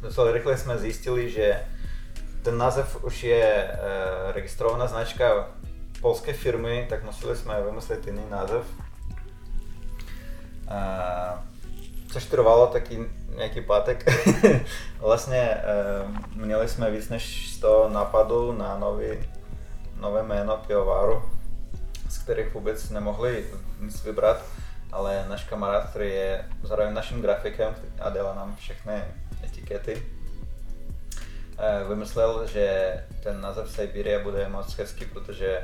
docela 0.01 0.31
rychle 0.31 0.57
jsme 0.57 0.77
zjistili, 0.77 1.29
že 1.29 1.67
ten 2.41 2.57
název 2.57 3.03
už 3.03 3.23
je 3.23 3.43
e, 3.43 3.77
registrovaná 4.31 4.87
značka 4.87 5.47
polské 6.07 6.33
firmy, 6.33 6.85
tak 6.89 7.03
museli 7.03 7.35
jsme 7.35 7.61
vymyslet 7.61 8.07
jiný 8.07 8.21
název. 8.29 8.65
E, 10.67 10.79
což 12.11 12.25
trvalo 12.25 12.67
taky 12.67 13.05
nějaký 13.35 13.61
pátek. 13.61 14.05
vlastně 14.99 15.37
e, 15.37 15.63
měli 16.35 16.67
jsme 16.67 16.91
víc 16.91 17.09
než 17.09 17.49
100 17.49 17.89
nápadů 17.89 18.51
na 18.51 18.77
nový, 18.77 19.07
nové 19.99 20.23
jméno 20.23 20.57
pivovaru, 20.67 21.23
z 22.09 22.17
kterých 22.17 22.53
vůbec 22.53 22.89
nemohli 22.89 23.45
nic 23.79 24.03
vybrat, 24.03 24.41
ale 24.91 25.25
náš 25.29 25.43
kamarád, 25.43 25.89
který 25.89 26.09
je 26.09 26.45
zároveň 26.63 26.93
naším 26.93 27.21
grafikem 27.21 27.75
a 27.99 28.09
dělá 28.09 28.35
nám 28.35 28.55
všechny 28.55 29.03
etikety, 29.43 30.03
vymyslel, 31.89 32.47
že 32.47 32.93
ten 33.23 33.41
název 33.41 33.71
Siberia 33.71 34.23
bude 34.23 34.49
moc 34.49 34.77
hezký, 34.77 35.05
protože 35.05 35.61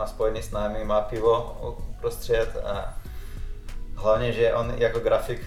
má 0.00 0.06
spojený 0.06 0.42
s 0.42 0.50
námi, 0.50 0.84
má 0.84 1.00
pivo 1.00 1.56
uprostřed 1.88 2.56
a 2.64 2.98
hlavně, 3.94 4.32
že 4.32 4.54
on 4.54 4.74
jako 4.76 5.00
grafik 5.00 5.40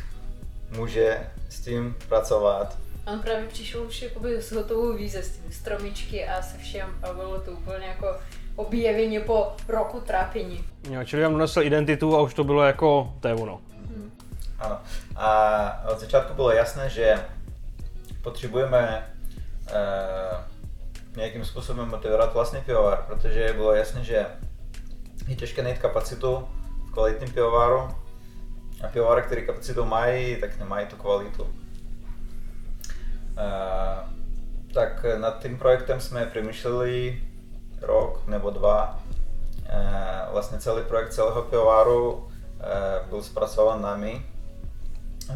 může 0.69 1.29
s 1.49 1.59
tím 1.59 1.95
pracovat. 2.09 2.77
On 3.07 3.19
právě 3.19 3.47
přišel 3.47 3.81
už 3.81 4.01
jakoby 4.01 4.41
s 4.41 4.51
hotovou 4.51 4.93
víze, 4.93 5.23
s 5.23 5.37
těmi 5.37 5.53
stromičky 5.53 6.27
a 6.27 6.41
se 6.41 6.57
všem 6.57 6.89
a 7.03 7.13
bylo 7.13 7.41
to 7.41 7.51
úplně 7.51 7.85
jako 7.85 8.07
objevení 8.55 9.19
po 9.19 9.55
roku 9.67 9.99
trápení. 9.99 10.65
Jo, 10.89 11.03
čili 11.03 11.23
vám 11.23 11.31
donesl 11.31 11.61
identitu 11.61 12.15
a 12.15 12.21
už 12.21 12.33
to 12.33 12.43
bylo 12.43 12.63
jako, 12.63 13.13
to 13.19 13.27
je 13.27 13.33
ono. 13.33 13.61
Hmm. 13.87 14.11
Ano. 14.59 14.79
A 15.15 15.89
od 15.91 15.99
začátku 15.99 16.33
bylo 16.33 16.51
jasné, 16.51 16.89
že 16.89 17.25
potřebujeme 18.21 19.13
uh, 19.65 20.52
nějakým 21.15 21.45
způsobem 21.45 21.89
motivovat 21.89 22.33
vlastně 22.33 22.63
pivovar, 22.65 23.03
protože 23.07 23.53
bylo 23.53 23.73
jasné, 23.73 24.03
že 24.03 24.25
je 25.27 25.35
těžké 25.35 25.63
najít 25.63 25.79
kapacitu 25.79 26.47
v 26.87 26.91
kvalitním 26.91 27.31
pivovaru 27.31 27.79
a 28.83 28.87
pivovary, 28.91 29.21
které 29.21 29.41
kapacitu 29.41 29.85
mají, 29.85 30.35
tak 30.35 30.59
nemají 30.59 30.87
tu 30.87 30.95
kvalitu. 30.95 31.43
Uh, 31.43 31.49
tak 34.73 35.05
nad 35.17 35.41
tím 35.41 35.57
projektem 35.57 36.01
jsme 36.01 36.25
přemýšleli 36.25 37.23
rok 37.81 38.27
nebo 38.27 38.49
dva. 38.49 38.99
Uh, 39.57 40.31
vlastně 40.31 40.59
celý 40.59 40.83
projekt 40.83 41.13
celého 41.13 41.41
pivovaru 41.41 42.13
uh, 42.13 42.29
byl 43.09 43.23
zpracován 43.23 43.81
nami. 43.81 44.25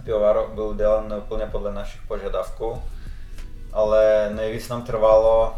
Pivovar 0.04 0.38
byl 0.54 0.76
dělán 0.76 1.14
úplně 1.14 1.46
podle 1.46 1.74
našich 1.74 2.02
požadavků 2.08 2.82
ale 3.74 4.30
nejvíc 4.34 4.70
nám 4.70 4.84
trvalo 4.84 5.56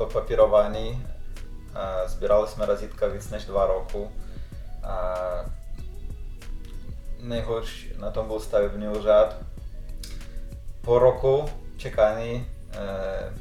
to 0.00 0.06
papírování. 0.06 1.06
Sbírali 2.06 2.48
jsme 2.48 2.66
razítka 2.66 3.06
víc 3.06 3.30
než 3.30 3.44
dva 3.44 3.66
roku. 3.66 4.12
A 4.82 5.14
nejhorší 7.18 7.92
na 7.98 8.10
tom 8.10 8.26
byl 8.26 8.40
stavební 8.40 8.88
úřad. 8.88 9.36
Po 10.80 10.98
roku 10.98 11.44
čekání 11.76 12.46
eh, 12.72 13.34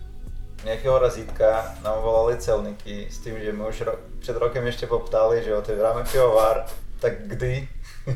nějakého 0.64 1.00
razítka 1.00 1.76
nám 1.84 2.02
volali 2.02 2.38
celníky 2.38 3.08
s 3.12 3.20
tím, 3.20 3.40
že 3.40 3.54
my 3.54 3.68
už 3.68 3.82
ro- 3.82 3.98
před 4.20 4.38
rokem 4.38 4.66
ještě 4.66 4.88
poptali, 4.88 5.44
že 5.44 5.56
otevíráme 5.56 6.04
pivovar, 6.12 6.66
tak 7.00 7.28
kdy? 7.28 7.70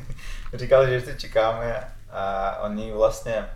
Říkali, 0.54 0.88
že 0.88 0.94
ještě 0.94 1.16
čekáme 1.16 1.94
a 2.10 2.58
oni 2.64 2.92
vlastně 2.92 3.50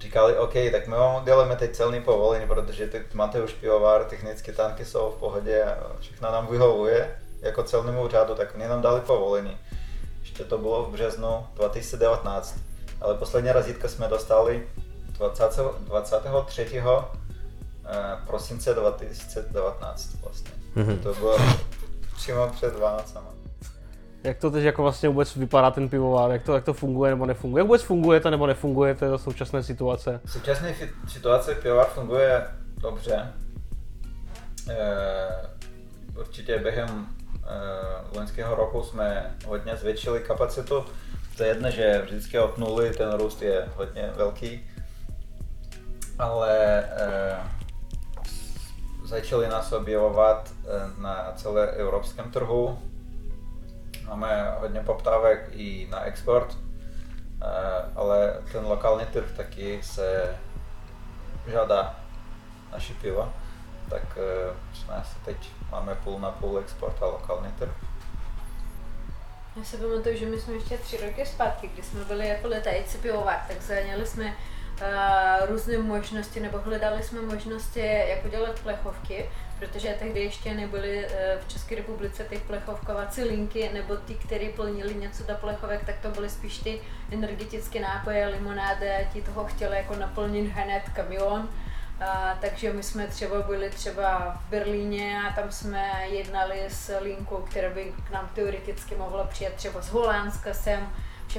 říkali, 0.00 0.38
OK, 0.38 0.54
tak 0.72 0.86
my 0.86 0.94
vám 0.94 1.22
uděláme 1.22 1.56
teď 1.56 1.76
celní 1.76 2.00
povolení, 2.00 2.46
protože 2.46 2.86
teď 2.86 3.14
máte 3.14 3.42
už 3.42 3.52
pivovar, 3.52 4.04
technické 4.04 4.52
tanky 4.52 4.84
jsou 4.84 5.10
v 5.16 5.20
pohodě 5.20 5.64
a 5.64 5.96
všechno 6.00 6.32
nám 6.32 6.46
vyhovuje 6.46 7.18
jako 7.40 7.62
celnému 7.62 8.04
úřadu, 8.04 8.34
tak 8.34 8.54
oni 8.54 8.68
nám 8.68 8.82
dali 8.82 9.00
povolení. 9.00 9.58
Ještě 10.20 10.44
to 10.44 10.58
bylo 10.58 10.84
v 10.84 10.92
březnu 10.92 11.46
2019, 11.54 12.58
ale 13.00 13.14
poslední 13.14 13.52
razítka 13.52 13.88
jsme 13.88 14.08
dostali 14.08 14.68
20, 15.18 15.52
23. 15.80 16.82
prosince 18.26 18.74
2019 18.74 20.08
vlastně. 20.22 20.50
Mm-hmm. 20.76 21.02
To 21.02 21.14
bylo 21.14 21.38
přímo 22.16 22.48
před 22.48 22.78
Vánocama. 22.78 23.37
Jak 24.24 24.38
to 24.38 24.50
teď 24.50 24.64
jako 24.64 24.82
vlastně 24.82 25.08
vůbec 25.08 25.36
vypadá 25.36 25.70
ten 25.70 25.88
pivovar, 25.88 26.30
jak 26.30 26.42
to, 26.42 26.54
jak 26.54 26.64
to 26.64 26.74
funguje 26.74 27.10
nebo 27.10 27.26
nefunguje? 27.26 27.60
Jak 27.60 27.66
vůbec 27.66 27.82
funguje 27.82 28.20
to 28.20 28.30
nebo 28.30 28.46
nefunguje 28.46 28.94
to 28.94 29.18
současné 29.18 29.62
situace? 29.62 30.20
V 30.24 30.32
současné 30.32 30.74
situace 31.08 31.54
pivovar 31.54 31.86
funguje 31.86 32.44
dobře. 32.80 33.32
E, 34.70 34.78
určitě 36.18 36.58
během 36.58 37.06
e, 37.46 38.16
loňského 38.18 38.54
roku 38.54 38.82
jsme 38.82 39.36
hodně 39.46 39.76
zvětšili 39.76 40.20
kapacitu. 40.20 40.84
To 41.36 41.42
je 41.42 41.48
jedno, 41.48 41.70
že 41.70 42.02
vždycky 42.04 42.38
od 42.38 42.58
nuly 42.58 42.90
ten 42.90 43.12
růst 43.12 43.42
je 43.42 43.68
hodně 43.76 44.10
velký, 44.16 44.70
ale 46.18 46.84
e, 46.84 47.36
začali 49.04 49.48
nás 49.48 49.72
objevovat 49.72 50.52
na 50.98 51.32
celé 51.36 51.66
evropském 51.70 52.30
trhu, 52.30 52.78
Máme 54.08 54.56
hodně 54.58 54.80
poptávek 54.80 55.48
i 55.52 55.88
na 55.90 56.00
export, 56.00 56.56
eh, 57.42 57.46
ale 57.96 58.42
ten 58.52 58.66
lokální 58.66 59.06
trh 59.06 59.36
taky 59.36 59.82
se 59.82 60.36
žádá 61.46 62.00
naši 62.72 62.94
piva, 62.94 63.32
tak 63.90 64.18
eh, 64.18 65.04
teď 65.24 65.36
máme 65.70 65.94
půl 65.94 66.18
na 66.18 66.30
půl 66.30 66.58
export 66.58 67.02
a 67.02 67.06
lokální 67.06 67.52
trh. 67.52 67.70
Já 69.56 69.64
se 69.64 69.76
pamatuju, 69.76 70.16
že 70.16 70.26
my 70.26 70.40
jsme 70.40 70.54
ještě 70.54 70.78
tři 70.78 71.06
roky 71.06 71.26
zpátky, 71.26 71.68
kdy 71.68 71.82
jsme 71.82 72.04
byli 72.04 72.28
jako 72.28 72.48
letající 72.48 72.98
pivovar, 72.98 73.40
tak 73.48 73.62
zaněli 73.62 74.06
jsme 74.06 74.24
uh, 74.24 75.48
různé 75.48 75.78
možnosti, 75.78 76.40
nebo 76.40 76.58
hledali 76.58 77.02
jsme 77.02 77.22
možnosti, 77.22 77.80
jak 77.80 78.24
udělat 78.24 78.60
plechovky 78.60 79.30
protože 79.58 79.96
tehdy 79.98 80.20
ještě 80.20 80.54
nebyly 80.54 81.06
eh, 81.06 81.38
v 81.40 81.48
České 81.48 81.74
republice 81.74 82.24
ty 82.24 82.38
plechovkovací 82.38 83.24
linky, 83.24 83.70
nebo 83.72 83.96
ty, 83.96 84.14
které 84.14 84.48
plnili 84.48 84.94
něco 84.94 85.22
do 85.22 85.34
plechovek, 85.34 85.84
tak 85.84 85.98
to 85.98 86.08
byly 86.08 86.30
spíš 86.30 86.58
ty 86.58 86.80
energetické 87.12 87.80
nápoje, 87.80 88.26
limonády 88.26 88.90
a 88.90 89.04
ti 89.12 89.22
toho 89.22 89.44
chtěli 89.44 89.76
jako 89.76 89.96
naplnit 89.96 90.52
hned 90.52 90.82
kamion. 90.94 91.48
A, 92.00 92.38
takže 92.40 92.72
my 92.72 92.82
jsme 92.82 93.06
třeba 93.06 93.42
byli 93.42 93.70
třeba 93.70 94.40
v 94.46 94.50
Berlíně 94.50 95.20
a 95.28 95.32
tam 95.32 95.52
jsme 95.52 96.06
jednali 96.08 96.60
s 96.68 96.98
linkou, 97.00 97.36
která 97.36 97.70
by 97.70 97.92
k 98.08 98.10
nám 98.10 98.30
teoreticky 98.34 98.94
mohla 98.94 99.24
přijet 99.24 99.54
třeba 99.54 99.82
z 99.82 99.88
Holandska 99.88 100.54
sem, 100.54 100.88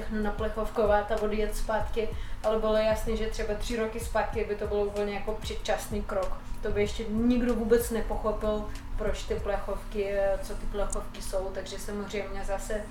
všechno 0.01 0.24
naplechovkovat 0.24 1.12
a 1.12 1.22
odjet 1.22 1.56
zpátky, 1.56 2.10
ale 2.44 2.60
bylo 2.60 2.77
jasné, 2.77 3.15
že 3.15 3.27
třeba 3.27 3.53
tři 3.53 3.77
roky 3.77 4.00
zpátky 4.00 4.46
by 4.46 4.56
to 4.56 4.68
bylo 4.68 4.86
úplně 4.86 5.13
jako 5.13 5.32
předčasný 5.41 6.01
krok. 6.01 6.38
To 6.62 6.72
by 6.72 6.82
ještě 6.82 7.06
nikdo 7.10 7.53
vůbec 7.53 7.89
nepochopil, 7.91 8.65
proč 8.98 9.24
ty 9.24 9.36
plechovky, 9.36 10.13
co 10.44 10.53
ty 10.53 10.65
plechovky 10.65 11.22
jsou, 11.22 11.51
takže 11.53 11.79
samozřejmě 11.79 12.44
zase 12.46 12.82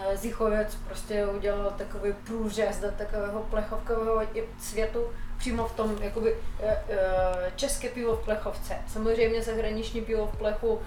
eh, 0.00 0.16
Zichovec 0.16 0.74
prostě 0.74 1.26
udělal 1.26 1.74
takový 1.78 2.12
průřez 2.26 2.80
do 2.80 2.90
takového 2.90 3.40
plechovkového 3.40 4.22
světu 4.60 5.04
přímo 5.40 5.68
v 5.68 5.72
tom 5.72 6.02
jakoby, 6.02 6.36
eh, 6.60 6.78
eh, 6.88 7.52
české 7.56 7.88
pivo 7.88 8.16
v 8.16 8.24
plechovce. 8.24 8.76
Samozřejmě 8.86 9.42
zahraniční 9.42 10.00
pivo 10.00 10.26
v 10.26 10.38
plechu 10.38 10.80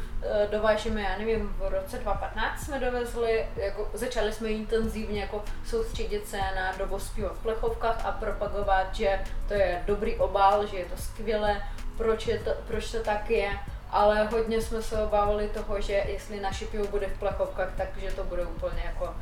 dovážíme, 0.52 1.02
já 1.02 1.18
nevím, 1.18 1.56
v 1.58 1.62
roce 1.62 1.98
2015 1.98 2.66
jsme 2.66 2.80
dovezli, 2.80 3.46
jako, 3.56 3.90
začali 3.94 4.34
jsme 4.34 4.50
intenzivně 4.50 5.22
jako 5.22 5.44
soustředit 5.66 6.28
se 6.28 6.38
na 6.38 6.76
dovoz 6.78 7.10
piva 7.10 7.30
v 7.30 7.40
plechovkách 7.40 8.06
a 8.06 8.12
propagovat, 8.12 8.96
že 8.96 9.20
to 9.48 9.54
je 9.54 9.84
dobrý 9.86 10.16
obal, 10.16 10.68
že 10.68 10.78
je 10.78 10.86
to 10.86 10.98
skvělé, 10.98 11.62
proč, 11.98 12.28
je 12.28 12.40
to, 12.40 12.52
proč 12.68 12.92
to 12.92 13.00
tak 13.00 13.30
je, 13.30 13.50
ale 13.90 14.26
hodně 14.26 14.62
jsme 14.62 14.82
se 14.82 15.04
obávali 15.04 15.50
toho, 15.50 15.82
že 15.82 15.94
jestli 15.94 16.40
naše 16.40 16.66
pivo 16.66 16.88
bude 16.88 17.08
v 17.08 17.20
plechovkách, 17.20 17.74
takže 17.78 18.12
to 18.12 18.24
bude 18.24 18.46
úplně 18.46 18.82
jako 18.86 19.16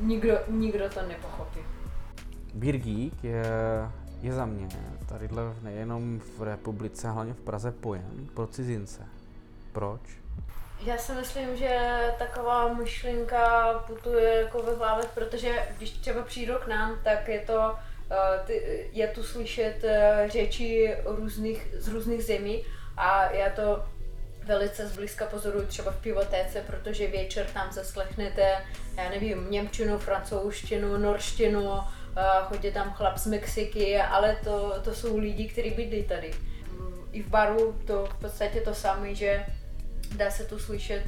nikdo, 0.00 0.38
nikdo 0.48 0.90
to 0.90 1.02
nepochopí. 1.02 1.60
Beer 2.54 2.76
Geek 2.76 3.24
je, 3.24 3.42
je 4.22 4.32
za 4.32 4.46
mě 4.46 4.68
tadyhle 5.08 5.42
nejenom 5.62 6.20
v 6.38 6.42
republice, 6.42 7.10
hlavně 7.10 7.32
v 7.34 7.40
Praze 7.40 7.72
pojem 7.72 8.28
pro 8.34 8.46
cizince. 8.46 9.02
Proč? 9.72 10.00
Já 10.84 10.98
si 10.98 11.12
myslím, 11.12 11.56
že 11.56 12.00
taková 12.18 12.74
myšlenka 12.74 13.72
putuje 13.86 14.34
jako 14.34 14.62
ve 14.62 14.74
hlavě, 14.74 15.04
protože 15.14 15.68
když 15.76 15.90
třeba 15.90 16.22
přijdu 16.22 16.54
k 16.64 16.66
nám, 16.66 16.98
tak 17.04 17.28
je 17.28 17.40
to 17.40 17.74
ty, 18.46 18.88
je 18.92 19.08
tu 19.08 19.22
slyšet 19.22 19.84
řeči 20.26 20.96
různých, 21.04 21.74
z 21.78 21.88
různých 21.88 22.24
zemí 22.24 22.64
a 22.96 23.30
já 23.30 23.50
to 23.50 23.84
velice 24.44 24.88
zblízka 24.88 25.26
pozoruju 25.26 25.66
třeba 25.66 25.90
v 25.92 26.02
pivotéce, 26.02 26.64
protože 26.66 27.08
večer 27.08 27.46
tam 27.46 27.72
zaslechnete, 27.72 28.56
já 28.96 29.10
nevím, 29.10 29.50
němčinu, 29.50 29.98
francouzštinu, 29.98 30.98
norštinu, 30.98 31.80
chodí 32.48 32.72
tam 32.72 32.92
chlap 32.92 33.18
z 33.18 33.26
Mexiky, 33.26 33.98
ale 33.98 34.36
to, 34.44 34.80
to 34.84 34.94
jsou 34.94 35.18
lidi, 35.18 35.48
kteří 35.48 35.70
bydlí 35.70 36.02
tady. 36.02 36.34
I 37.12 37.22
v 37.22 37.28
baru 37.28 37.72
to 37.86 38.06
v 38.06 38.14
podstatě 38.14 38.60
to 38.60 38.74
samé, 38.74 39.14
že 39.14 39.46
dá 40.16 40.30
se 40.30 40.44
tu 40.44 40.58
slyšet 40.58 41.04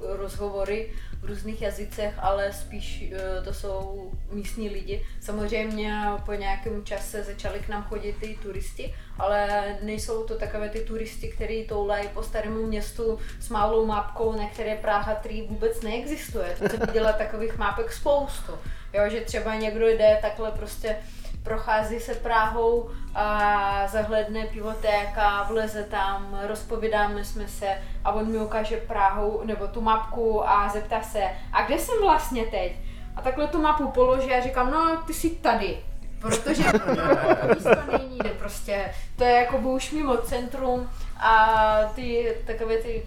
rozhovory 0.00 0.90
v 1.24 1.26
různých 1.26 1.62
jazycech, 1.62 2.14
ale 2.18 2.52
spíš 2.52 3.04
eh, 3.12 3.42
to 3.44 3.54
jsou 3.54 4.10
místní 4.30 4.68
lidi. 4.68 5.06
Samozřejmě 5.20 5.94
po 6.26 6.32
nějakém 6.32 6.84
čase 6.84 7.24
začali 7.24 7.58
k 7.58 7.68
nám 7.68 7.84
chodit 7.84 8.16
i 8.22 8.36
turisti, 8.36 8.94
ale 9.18 9.64
nejsou 9.82 10.24
to 10.24 10.38
takové 10.38 10.68
ty 10.68 10.80
turisti, 10.80 11.28
kteří 11.28 11.64
toulají 11.64 12.08
po 12.08 12.22
starému 12.22 12.66
městu 12.66 13.18
s 13.40 13.48
malou 13.48 13.86
mapkou, 13.86 14.32
na 14.32 14.48
které 14.48 14.76
Praha 14.76 15.14
3 15.14 15.46
vůbec 15.48 15.82
neexistuje. 15.82 16.56
To 16.58 16.68
jsem 16.68 16.80
viděla 16.86 17.12
takových 17.12 17.58
mapek 17.58 17.92
spoustu. 17.92 18.52
Jo, 18.94 19.10
že 19.10 19.20
třeba 19.20 19.54
někdo 19.54 19.88
jde 19.88 20.18
takhle 20.22 20.50
prostě 20.50 20.96
prochází 21.42 22.00
se 22.00 22.14
Prahou 22.14 22.90
a 23.14 23.86
zahledne 23.86 24.46
pivotéka, 24.46 25.42
vleze 25.42 25.82
tam, 25.82 26.40
rozpovídáme 26.46 27.24
jsme 27.24 27.48
se 27.48 27.68
a 28.04 28.12
on 28.12 28.26
mi 28.26 28.38
ukáže 28.38 28.76
Prahu 28.76 29.42
nebo 29.44 29.66
tu 29.66 29.80
mapku 29.80 30.48
a 30.48 30.68
zeptá 30.68 31.02
se, 31.02 31.22
a 31.52 31.62
kde 31.66 31.78
jsem 31.78 31.94
vlastně 32.02 32.44
teď? 32.44 32.72
A 33.16 33.22
takhle 33.22 33.48
tu 33.48 33.62
mapu 33.62 33.88
položí 33.88 34.30
a 34.30 34.40
říkám, 34.40 34.70
no 34.70 35.02
ty 35.06 35.14
jsi 35.14 35.30
tady. 35.30 35.78
Protože 36.20 36.62
místo 37.54 37.98
není, 37.98 38.18
prostě. 38.38 38.94
To 39.16 39.24
je 39.24 39.32
jako 39.32 39.58
by 39.58 39.66
už 39.66 39.92
mimo 39.92 40.16
centrum 40.16 40.90
a 41.16 41.74
ty 41.94 42.36
takové 42.46 42.76
ty 42.76 43.02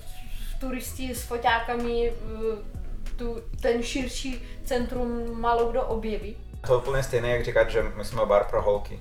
turisti 0.59 1.15
s 1.15 1.23
foťákami 1.23 2.13
tu, 3.17 3.41
ten 3.61 3.83
širší 3.83 4.41
centrum 4.63 5.41
málo 5.41 5.71
kdo 5.71 5.83
objeví. 5.83 6.37
To 6.67 6.73
je 6.73 6.77
úplně 6.77 7.03
stejné, 7.03 7.29
jak 7.29 7.45
říkat, 7.45 7.69
že 7.69 7.83
my 7.97 8.05
jsme 8.05 8.25
bar 8.25 8.43
pro 8.49 8.61
holky. 8.61 8.99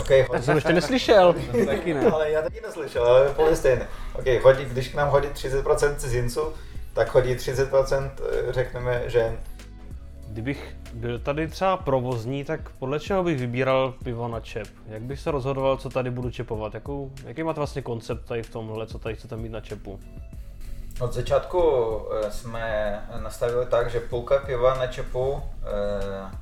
Okay, 0.00 0.22
hodí. 0.28 0.42
jsem 0.42 0.56
ještě 0.56 0.72
neslyšel. 0.72 1.34
taky 1.66 1.94
ne. 1.94 2.10
Ale 2.10 2.30
já 2.30 2.42
taky 2.42 2.60
neslyšel, 2.60 3.06
ale 3.06 3.24
je 3.24 3.30
úplně 3.30 3.56
stejné. 3.56 3.88
Okay, 4.14 4.38
hodí, 4.38 4.64
když 4.64 4.88
k 4.88 4.94
nám 4.94 5.08
hodí 5.10 5.28
30% 5.28 5.94
cizinců, 5.94 6.52
tak 6.92 7.08
chodí 7.08 7.34
30% 7.34 8.10
eh, 8.20 8.52
řekneme 8.52 9.02
žen. 9.06 9.38
Kdybych 10.28 10.76
byl 10.94 11.18
tady 11.18 11.48
třeba 11.48 11.76
provozní, 11.76 12.44
tak 12.44 12.70
podle 12.70 13.00
čeho 13.00 13.24
bych 13.24 13.38
vybíral 13.38 13.94
pivo 14.04 14.28
na 14.28 14.40
čep? 14.40 14.68
Jak 14.88 15.02
bych 15.02 15.20
se 15.20 15.30
rozhodoval, 15.30 15.76
co 15.76 15.90
tady 15.90 16.10
budu 16.10 16.30
čepovat? 16.30 16.74
Jakou, 16.74 17.12
jaký 17.24 17.42
máte 17.42 17.60
vlastně 17.60 17.82
koncept 17.82 18.24
tady 18.24 18.42
v 18.42 18.50
tomhle, 18.50 18.86
co 18.86 18.98
tady 18.98 19.14
chcete 19.16 19.36
mít 19.36 19.48
na 19.48 19.60
čepu? 19.60 20.00
Od 21.00 21.12
začátku 21.12 21.62
eh, 22.10 22.30
jsme 22.30 23.02
nastavili 23.22 23.66
tak, 23.66 23.90
že 23.90 24.00
půlka 24.00 24.38
piva 24.38 24.74
na 24.74 24.86
čepu 24.86 25.42
eh, 25.62 26.36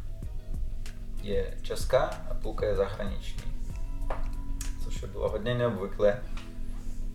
je 1.23 1.55
česká 1.63 2.01
a 2.31 2.35
půlka 2.35 2.67
je 2.67 2.77
zahraniční. 2.77 3.43
Což 4.85 5.05
bylo 5.05 5.29
hodně 5.29 5.55
neobvyklé 5.55 6.23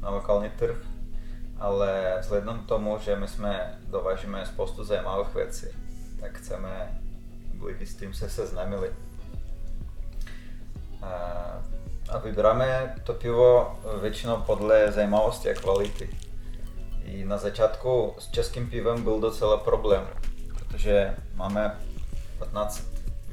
na 0.01 0.10
lokální 0.10 0.50
trh, 0.50 0.77
ale 1.60 2.17
vzhledem 2.19 2.60
k 2.60 2.67
tomu, 2.67 2.98
že 3.00 3.15
my 3.15 3.27
jsme 3.27 3.79
dovážíme 3.88 4.45
spoustu 4.45 4.83
zajímavých 4.83 5.36
věcí, 5.36 5.67
tak 6.19 6.38
chceme, 6.38 7.01
aby 7.62 7.86
s 7.86 7.95
tím 7.95 8.13
se 8.13 8.29
seznámili. 8.29 8.93
A 12.12 12.17
vybíráme 12.24 12.95
to 13.03 13.13
pivo 13.13 13.79
většinou 14.01 14.38
podle 14.38 14.91
zajímavosti 14.91 15.51
a 15.51 15.53
kvality. 15.53 16.31
I 17.05 17.25
na 17.25 17.38
začátku 17.38 18.15
s 18.20 18.31
českým 18.31 18.69
pivem 18.69 19.04
byl 19.04 19.19
docela 19.19 19.58
problém, 19.58 20.08
protože 20.47 21.15
máme 21.36 21.80
15 22.39 22.84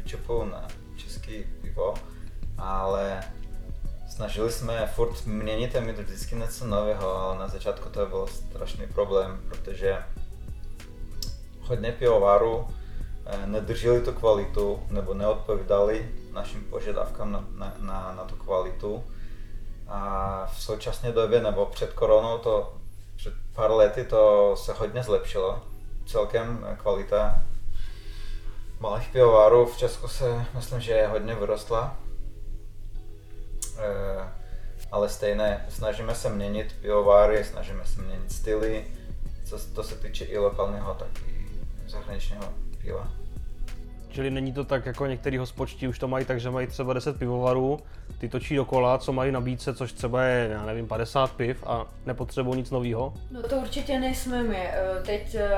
čepou 0.05 0.45
na 0.45 0.69
český 0.97 1.45
pivo, 1.63 1.95
ale 2.59 3.21
snažili 4.09 4.53
jsme 4.53 4.87
furt 4.87 5.27
měnit 5.27 5.77
a 5.77 5.81
mít 5.81 5.99
vždycky 5.99 6.35
něco 6.37 6.67
nového, 6.67 7.17
ale 7.17 7.39
na 7.39 7.49
začátku 7.49 7.89
to 7.89 8.07
byl 8.07 8.27
strašný 8.27 8.87
problém, 8.87 9.41
protože 9.49 9.99
hodně 11.61 11.93
pivovarů 11.93 12.69
eh, 13.27 13.47
nedrželi 13.47 14.01
tu 14.01 14.13
kvalitu 14.13 14.83
nebo 14.91 15.15
neodpovídali 15.15 16.11
našim 16.33 16.65
požadavkám 16.65 17.33
na, 17.33 17.45
na, 17.57 17.75
na, 17.81 18.15
na 18.17 18.25
tu 18.25 18.37
kvalitu. 18.37 19.05
A 19.89 20.47
v 20.47 20.63
současné 20.63 21.13
době 21.13 21.43
nebo 21.43 21.67
před 21.67 21.93
koronou 21.93 22.39
to 22.39 22.78
před 23.19 23.35
pár 23.53 23.71
lety 23.71 24.05
to 24.05 24.55
se 24.57 24.73
hodně 24.73 25.03
zlepšilo. 25.03 25.63
Celkem 26.07 26.77
kvalita 26.79 27.43
malých 28.81 29.09
pivovarů 29.09 29.67
v 29.67 29.77
Česku 29.77 30.09
se 30.09 30.47
myslím, 30.55 30.81
že 30.81 31.07
hodně 31.07 31.35
vyrostla. 31.35 31.97
E, 33.79 34.29
ale 34.93 35.09
stejné, 35.09 35.67
snažíme 35.69 36.15
se 36.15 36.31
měnit 36.31 36.77
pivovary, 36.81 37.45
snažíme 37.45 37.87
se 37.87 38.03
měnit 38.03 38.33
styly, 38.33 38.85
co 39.45 39.59
to 39.75 39.83
se 39.83 39.95
týče 39.95 40.25
i 40.25 40.39
lokálního, 40.39 40.95
tak 40.95 41.09
i 41.27 41.49
zahraničního 41.87 42.45
piva. 42.79 43.11
Čili 44.11 44.31
není 44.31 44.53
to 44.53 44.65
tak, 44.65 44.87
jako 44.87 45.07
některý 45.07 45.39
hospodští 45.39 45.89
už 45.89 45.99
to 45.99 46.09
mají 46.09 46.25
tak, 46.25 46.41
že 46.41 46.51
mají 46.51 46.67
třeba 46.67 46.93
10 46.93 47.19
pivovarů, 47.19 47.79
ty 48.19 48.29
točí 48.29 48.57
dokola, 48.57 48.99
co 48.99 49.13
mají 49.13 49.33
nabídce, 49.33 49.75
což 49.75 49.93
třeba 49.93 50.25
je, 50.25 50.49
já 50.53 50.67
nevím, 50.67 50.87
50 50.87 51.33
piv 51.33 51.65
a 51.67 51.87
nepotřebují 52.07 52.57
nic 52.57 52.71
nového? 52.71 53.15
No 53.31 53.43
to 53.43 53.57
určitě 53.57 54.01
nejsme 54.01 54.43
my. 54.43 54.57
Eh, 54.57 55.03
teď 55.07 55.35
eh, 55.35 55.51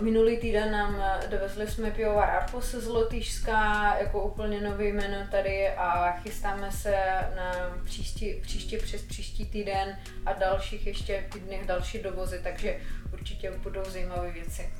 minulý 0.00 0.36
týden 0.36 0.72
nám 0.72 0.96
eh, 1.00 1.28
dovezli 1.30 1.66
jsme 1.66 1.90
pivovar 1.90 2.30
Arpos 2.30 2.70
z 2.74 2.86
Lotyšska, 2.88 3.94
jako 3.98 4.22
úplně 4.22 4.60
nový 4.60 4.86
jméno 4.86 5.16
tady 5.30 5.68
a 5.68 6.12
chystáme 6.12 6.72
se 6.72 6.94
na 7.36 7.52
příští, 7.84 8.34
příští 8.42 8.76
přes 8.76 9.02
příští 9.02 9.46
týden 9.46 9.96
a 10.26 10.32
dalších 10.32 10.86
ještě 10.86 11.24
týdnech 11.32 11.66
další 11.66 11.98
dovozy, 11.98 12.40
takže 12.42 12.76
určitě 13.12 13.52
budou 13.62 13.82
zajímavé 13.84 14.30
věci. 14.30 14.70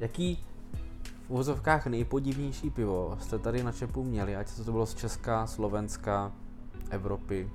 Jaký 0.00 0.44
v 1.30 1.32
uvozovkách 1.32 1.86
nejpodivnější 1.86 2.70
pivo 2.70 3.18
jste 3.20 3.38
tady 3.38 3.62
na 3.62 3.72
Čepu 3.72 4.04
měli, 4.04 4.36
ať 4.36 4.46
to 4.64 4.72
bylo 4.72 4.86
z 4.86 4.94
Česka, 4.94 5.46
Slovenska, 5.46 6.32
Evropy? 6.90 7.50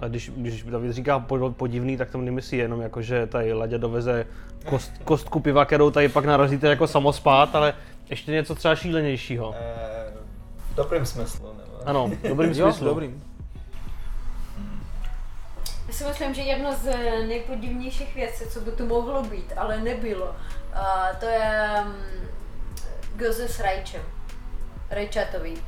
A 0.00 0.08
když, 0.08 0.30
když 0.36 0.62
David 0.62 0.92
říká 0.92 1.18
podivný, 1.50 1.96
tak 1.96 2.10
to 2.10 2.18
nemyslí 2.18 2.58
jenom 2.58 2.80
jako, 2.80 3.02
že 3.02 3.26
tady 3.26 3.52
Ladě 3.52 3.78
doveze 3.78 4.26
kost, 4.68 4.92
kostku 5.04 5.40
piva, 5.40 5.64
kterou 5.64 5.90
tady 5.90 6.08
pak 6.08 6.24
narazíte 6.24 6.68
jako 6.68 6.86
samospát, 6.86 7.54
ale 7.54 7.74
ještě 8.10 8.32
něco 8.32 8.54
třeba 8.54 8.76
šílenějšího. 8.76 9.54
E, 9.58 10.12
v 10.72 10.74
dobrým 10.74 11.06
smyslu, 11.06 11.46
nebo? 11.46 11.88
Ano, 11.88 12.08
v 12.08 12.28
dobrým 12.28 12.54
smyslu. 12.54 12.86
jo, 12.86 12.94
dobrým. 12.94 13.22
Já 15.88 15.92
si 15.92 16.04
myslím, 16.04 16.34
že 16.34 16.42
jedno 16.42 16.72
z 16.72 16.84
nejpodivnějších 17.28 18.14
věcí, 18.14 18.44
co 18.50 18.60
by 18.60 18.70
to 18.70 18.86
mohlo 18.86 19.22
být, 19.22 19.52
ale 19.56 19.80
nebylo, 19.80 20.34
to 21.20 21.26
je 21.26 21.74
um, 21.84 22.25
Goze 23.16 23.48
s 23.48 23.60
Rajčem. 23.60 24.02
Rajčatový. 24.90 25.52
Uh, 25.52 25.60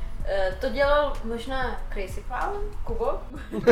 to 0.59 0.69
dělal 0.69 1.13
možná 1.23 1.81
Crazy 1.93 2.23
Clown, 2.27 2.61
Kubo. 2.83 3.19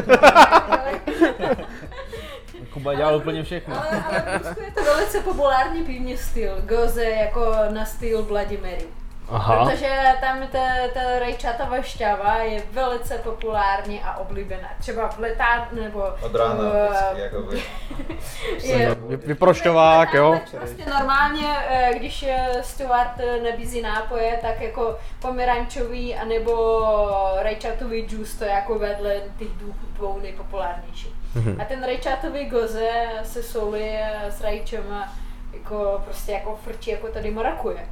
Kuba 2.73 2.93
dělal 2.93 3.13
ale, 3.13 3.17
úplně 3.17 3.43
všechno. 3.43 3.75
Ale, 3.77 4.03
ale 4.03 4.55
je 4.65 4.71
to 4.71 4.83
velice 4.83 5.19
populární 5.19 5.83
pivní 5.83 6.17
styl. 6.17 6.61
Goze 6.61 7.05
jako 7.05 7.55
na 7.69 7.85
styl 7.85 8.23
Bloody 8.23 8.57
Mary. 8.57 8.87
Aha. 9.29 9.65
Protože 9.65 9.89
tam 10.21 10.47
ta, 10.47 10.59
ta 10.93 11.19
rajčatavá 11.19 11.81
šťava 11.81 12.35
je 12.35 12.63
velice 12.71 13.17
populární 13.17 14.01
a 14.03 14.17
oblíbená. 14.17 14.69
Třeba 14.79 15.07
v 15.07 15.19
letá 15.19 15.67
nebo... 15.71 16.03
Od 16.21 16.35
rána, 16.35 16.53
uh, 16.53 17.19
jakoby. 17.19 17.63
je, 18.63 18.95
vyprošťovák, 19.25 20.13
jo? 20.13 20.39
Prostě 20.51 20.85
normálně, 20.89 21.47
eh, 21.69 21.91
když 21.95 22.25
steward 22.61 23.21
nabízí 23.51 23.81
nápoje, 23.81 24.39
tak 24.41 24.61
jako 24.61 24.97
pomerančový 25.19 26.15
anebo 26.15 26.81
rajčatový 27.41 28.07
juice, 28.09 28.37
to 28.37 28.43
je 28.43 28.51
jako 28.51 28.79
vedle 28.79 29.15
těch 29.39 29.47
dvou 29.93 30.19
nejpopulárnějších. 30.19 31.13
Mm-hmm. 31.35 31.61
A 31.61 31.65
ten 31.65 31.83
rajčatový 31.83 32.45
goze 32.45 32.89
se 33.23 33.43
solí 33.43 33.97
s 34.29 34.41
rajčem 34.41 35.05
jako 35.53 36.01
prostě 36.05 36.31
jako 36.31 36.59
frčí, 36.63 36.91
jako 36.91 37.07
tady 37.07 37.31
marakuje. 37.31 37.87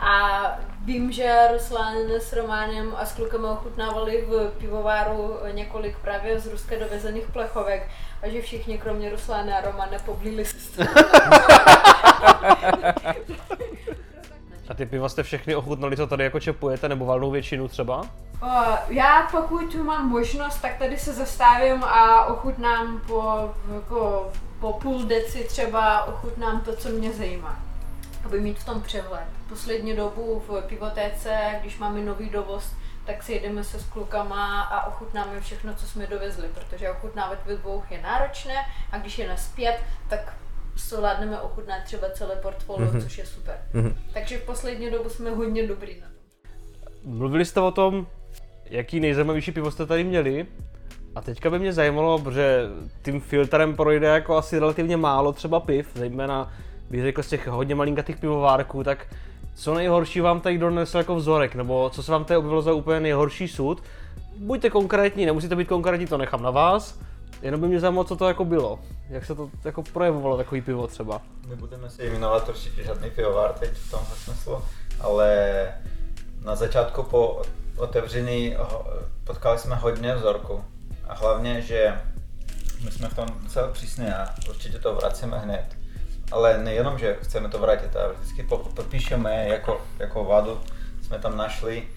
A 0.00 0.42
vím, 0.84 1.12
že 1.12 1.48
Ruslan 1.52 1.94
s 2.18 2.32
Románem 2.32 2.92
a 2.96 3.06
s 3.06 3.12
klukama 3.12 3.50
ochutnávali 3.50 4.24
v 4.28 4.50
pivováru 4.58 5.36
několik 5.52 5.98
právě 5.98 6.40
z 6.40 6.46
ruské 6.46 6.78
dovezených 6.78 7.26
plechovek 7.32 7.88
a 8.22 8.28
že 8.28 8.42
všichni 8.42 8.78
kromě 8.78 9.10
Ruslana 9.10 9.56
a 9.56 9.60
Romana 9.60 9.98
poblili 10.04 10.44
se 10.44 10.86
ty 14.80 14.86
piva 14.86 15.08
jste 15.08 15.22
všechny 15.22 15.54
ochutnali, 15.54 15.96
co 15.96 16.06
tady 16.06 16.24
jako 16.24 16.40
čepujete, 16.40 16.88
nebo 16.88 17.04
valnou 17.04 17.30
většinu 17.30 17.68
třeba? 17.68 18.00
Uh, 18.00 18.06
já 18.88 19.28
pokud 19.30 19.74
mám 19.74 20.08
možnost, 20.08 20.58
tak 20.58 20.78
tady 20.78 20.98
se 20.98 21.12
zastavím 21.12 21.84
a 21.84 22.24
ochutnám 22.24 23.00
po, 23.06 23.50
jako, 23.74 24.30
po 24.60 24.72
půl 24.72 25.04
deci 25.04 25.44
třeba 25.44 26.04
ochutnám 26.04 26.60
to, 26.60 26.76
co 26.76 26.88
mě 26.88 27.12
zajímá. 27.12 27.69
Aby 28.24 28.40
mít 28.40 28.58
v 28.58 28.64
tom 28.64 28.82
přehled. 28.82 29.26
Poslední 29.48 29.96
dobu 29.96 30.42
v 30.48 30.62
pivotéce, 30.62 31.38
když 31.60 31.78
máme 31.78 32.00
nový 32.00 32.30
dovoz, 32.30 32.72
tak 33.06 33.22
si 33.22 33.32
jedeme 33.32 33.64
se 33.64 33.80
s 33.80 33.84
klukama 33.84 34.62
a 34.62 34.86
ochutnáme 34.86 35.40
všechno, 35.40 35.74
co 35.74 35.86
jsme 35.86 36.06
dovezli, 36.06 36.48
protože 36.54 36.90
ochutnávat 36.90 37.38
ve 37.46 37.56
dvou 37.56 37.82
je 37.90 38.02
náročné 38.02 38.54
a 38.92 38.98
když 38.98 39.18
je 39.18 39.28
naspět, 39.28 39.78
tak 40.08 40.36
zvládneme 40.76 41.40
ochutnat 41.40 41.82
třeba 41.84 42.10
celé 42.10 42.36
portfolio, 42.36 42.90
mm-hmm. 42.90 43.02
což 43.02 43.18
je 43.18 43.26
super. 43.26 43.58
Mm-hmm. 43.74 43.94
Takže 44.12 44.38
v 44.38 44.42
poslední 44.42 44.90
dobu 44.90 45.08
jsme 45.08 45.30
hodně 45.30 45.66
dobrý 45.66 46.00
na 46.00 46.06
tom. 46.06 46.16
Mluvili 47.18 47.44
jste 47.44 47.60
o 47.60 47.70
tom, 47.70 48.06
jaký 48.64 49.00
nejzajímavější 49.00 49.52
pivo 49.52 49.70
jste 49.70 49.86
tady 49.86 50.04
měli. 50.04 50.46
A 51.14 51.20
teďka 51.20 51.50
by 51.50 51.58
mě 51.58 51.72
zajímalo, 51.72 52.18
protože 52.18 52.62
tím 53.02 53.20
filtrem 53.20 53.76
projde 53.76 54.06
jako 54.06 54.36
asi 54.36 54.58
relativně 54.58 54.96
málo 54.96 55.32
třeba 55.32 55.60
piv, 55.60 55.90
zejména 55.94 56.52
bych 56.90 57.02
řekl 57.02 57.22
z 57.22 57.28
těch 57.28 57.46
hodně 57.46 57.74
malinkatých 57.74 58.16
pivovárků, 58.16 58.84
tak 58.84 59.06
co 59.54 59.74
nejhorší 59.74 60.20
vám 60.20 60.40
tady 60.40 60.58
donesl 60.58 60.98
jako 60.98 61.16
vzorek, 61.16 61.54
nebo 61.54 61.90
co 61.90 62.02
se 62.02 62.12
vám 62.12 62.24
tady 62.24 62.38
objevilo 62.38 62.62
za 62.62 62.72
úplně 62.72 63.00
nejhorší 63.00 63.48
sud. 63.48 63.82
Buďte 64.36 64.70
konkrétní, 64.70 65.26
nemusíte 65.26 65.56
být 65.56 65.68
konkrétní, 65.68 66.06
to 66.06 66.18
nechám 66.18 66.42
na 66.42 66.50
vás. 66.50 66.98
Jenom 67.42 67.60
by 67.60 67.68
mě 67.68 67.80
zajímalo, 67.80 68.04
co 68.04 68.16
to 68.16 68.28
jako 68.28 68.44
bylo. 68.44 68.78
Jak 69.08 69.24
se 69.24 69.34
to 69.34 69.50
jako 69.64 69.82
projevovalo 69.82 70.36
takový 70.36 70.60
pivo 70.60 70.86
třeba. 70.86 71.22
Nebudeme 71.48 71.90
se 71.90 72.04
jmenovat 72.04 72.48
určitě 72.48 72.84
žádný 72.84 73.10
pivovar 73.10 73.52
teď 73.52 73.70
v 73.70 73.90
tomhle 73.90 74.16
smyslu, 74.16 74.62
ale 75.00 75.66
na 76.44 76.56
začátku 76.56 77.02
po 77.02 77.42
otevření 77.76 78.56
potkali 79.24 79.58
jsme 79.58 79.76
hodně 79.76 80.14
vzorku. 80.14 80.64
A 81.08 81.14
hlavně, 81.14 81.62
že 81.62 82.00
my 82.84 82.90
jsme 82.90 83.08
v 83.08 83.14
tom 83.14 83.26
docela 83.42 83.68
přísně 83.68 84.14
a 84.14 84.34
určitě 84.48 84.78
to 84.78 84.94
vracíme 84.94 85.38
hned. 85.38 85.79
Ale 86.30 86.58
nejenom, 86.58 86.98
že 86.98 87.16
chceme 87.22 87.48
to 87.48 87.58
vrátit, 87.58 87.96
a 87.96 88.12
vždycky 88.12 88.42
podpíšeme 88.74 89.48
jako, 89.48 89.80
jako 89.98 90.24
vadu, 90.24 90.60
jsme 91.02 91.18
tam 91.18 91.36
našli, 91.36 91.88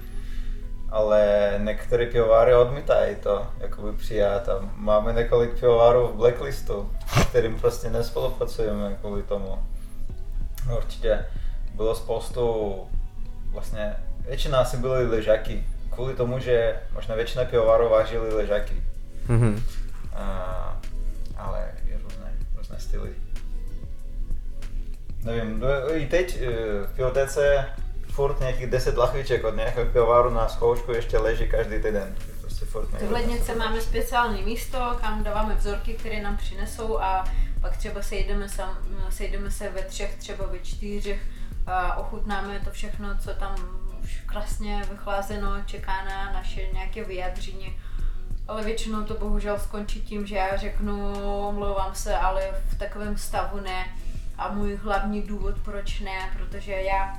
ale 0.90 1.54
některé 1.58 2.06
pivovary 2.06 2.56
odmítají 2.56 3.16
to 3.16 3.48
jakoby 3.60 3.98
přijat 3.98 4.50
a 4.50 4.60
máme 4.76 5.14
několik 5.14 5.60
pivovarů 5.60 6.08
v 6.08 6.16
blacklistu, 6.16 6.92
kterým 7.30 7.60
prostě 7.60 7.90
nespolupracujeme 7.90 8.98
kvůli 9.02 9.24
tomu. 9.24 9.66
Určitě 10.78 11.26
bylo 11.74 11.96
spoustu, 11.96 12.76
vlastně 13.52 13.96
většina 14.28 14.60
asi 14.60 14.78
byly 14.78 15.08
ležaky, 15.08 15.68
kvůli 15.90 16.14
tomu, 16.14 16.40
že 16.40 16.80
možná 16.94 17.16
většina 17.16 17.46
pivovarů 17.46 17.90
vážili 17.90 18.34
ležaky. 18.34 18.84
Mm-hmm. 19.28 19.62
A, 20.16 20.82
ale 21.38 21.72
je 21.88 21.98
různé, 22.04 22.34
různé 22.56 22.80
styly. 22.80 23.10
Nevím, 25.24 25.60
no, 25.60 25.96
i 25.96 26.06
teď 26.06 26.42
e, 26.42 26.48
v 26.88 26.96
pivotéce 26.96 27.66
furt 28.08 28.40
nějakých 28.40 28.68
10 28.68 28.98
lahviček 28.98 29.44
od 29.44 29.56
nějakého 29.56 29.86
pivovaru 29.86 30.30
na 30.30 30.48
zkoušku 30.48 30.92
ještě 30.92 31.18
leží 31.18 31.50
každý 31.50 31.76
týden. 31.76 32.16
Prostě 32.42 32.66
furt 32.66 32.88
v 32.88 33.12
lednice 33.12 33.56
máme 33.56 33.82
speciální 33.82 34.44
místo, 34.44 34.98
kam 35.02 35.24
dáváme 35.24 35.56
vzorky, 35.56 35.94
které 35.94 36.22
nám 36.22 36.38
přinesou 36.38 37.00
a 37.00 37.24
pak 37.62 37.78
třeba 37.78 38.02
sejdeme, 38.02 38.50
sam, 38.50 38.78
sejdeme 39.10 39.52
se 39.52 39.70
ve 39.70 39.82
třech, 39.82 40.16
třeba 40.16 40.46
ve 40.46 40.60
čtyřech 40.60 41.22
a 41.68 41.98
ochutnáme 41.98 42.62
to 42.66 42.72
všechno, 42.72 43.18
co 43.20 43.34
tam 43.34 43.56
už 44.04 44.22
krásně 44.26 44.82
vychlázeno, 44.92 45.50
čeká 45.66 46.06
na 46.06 46.34
naše 46.34 46.68
nějaké 46.74 47.04
vyjádření. 47.04 47.76
Ale 48.48 48.64
většinou 48.64 49.04
to 49.04 49.14
bohužel 49.14 49.60
skončí 49.60 50.02
tím, 50.02 50.26
že 50.28 50.36
já 50.36 50.58
řeknu, 50.58 51.14
omlouvám 51.48 51.96
se, 51.96 52.18
ale 52.18 52.42
v 52.68 52.78
takovém 52.78 53.18
stavu 53.18 53.60
ne. 53.60 53.86
A 54.38 54.52
můj 54.52 54.76
hlavní 54.76 55.22
důvod, 55.22 55.56
proč 55.66 56.00
ne, 56.00 56.30
protože 56.38 56.72
já, 56.72 57.18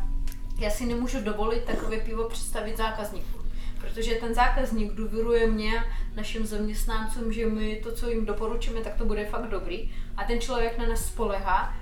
já 0.59 0.70
si 0.70 0.87
nemůžu 0.87 1.24
dovolit 1.24 1.64
takové 1.64 1.96
pivo 1.96 2.29
představit 2.29 2.77
zákazníkům. 2.77 3.50
Protože 3.81 4.14
ten 4.14 4.35
zákazník 4.35 4.92
důvěruje 4.92 5.46
mě, 5.46 5.85
našim 6.16 6.46
zaměstnancům, 6.46 7.33
že 7.33 7.46
my 7.46 7.77
to, 7.77 7.92
co 7.92 8.11
jim 8.11 8.27
doporučíme, 8.27 8.81
tak 8.81 8.94
to 8.94 9.05
bude 9.05 9.27
fakt 9.27 9.48
dobrý. 9.48 9.92
A 10.16 10.24
ten 10.24 10.40
člověk 10.40 10.79
na 10.79 10.87
nás 10.87 11.05
spolehá 11.05 11.74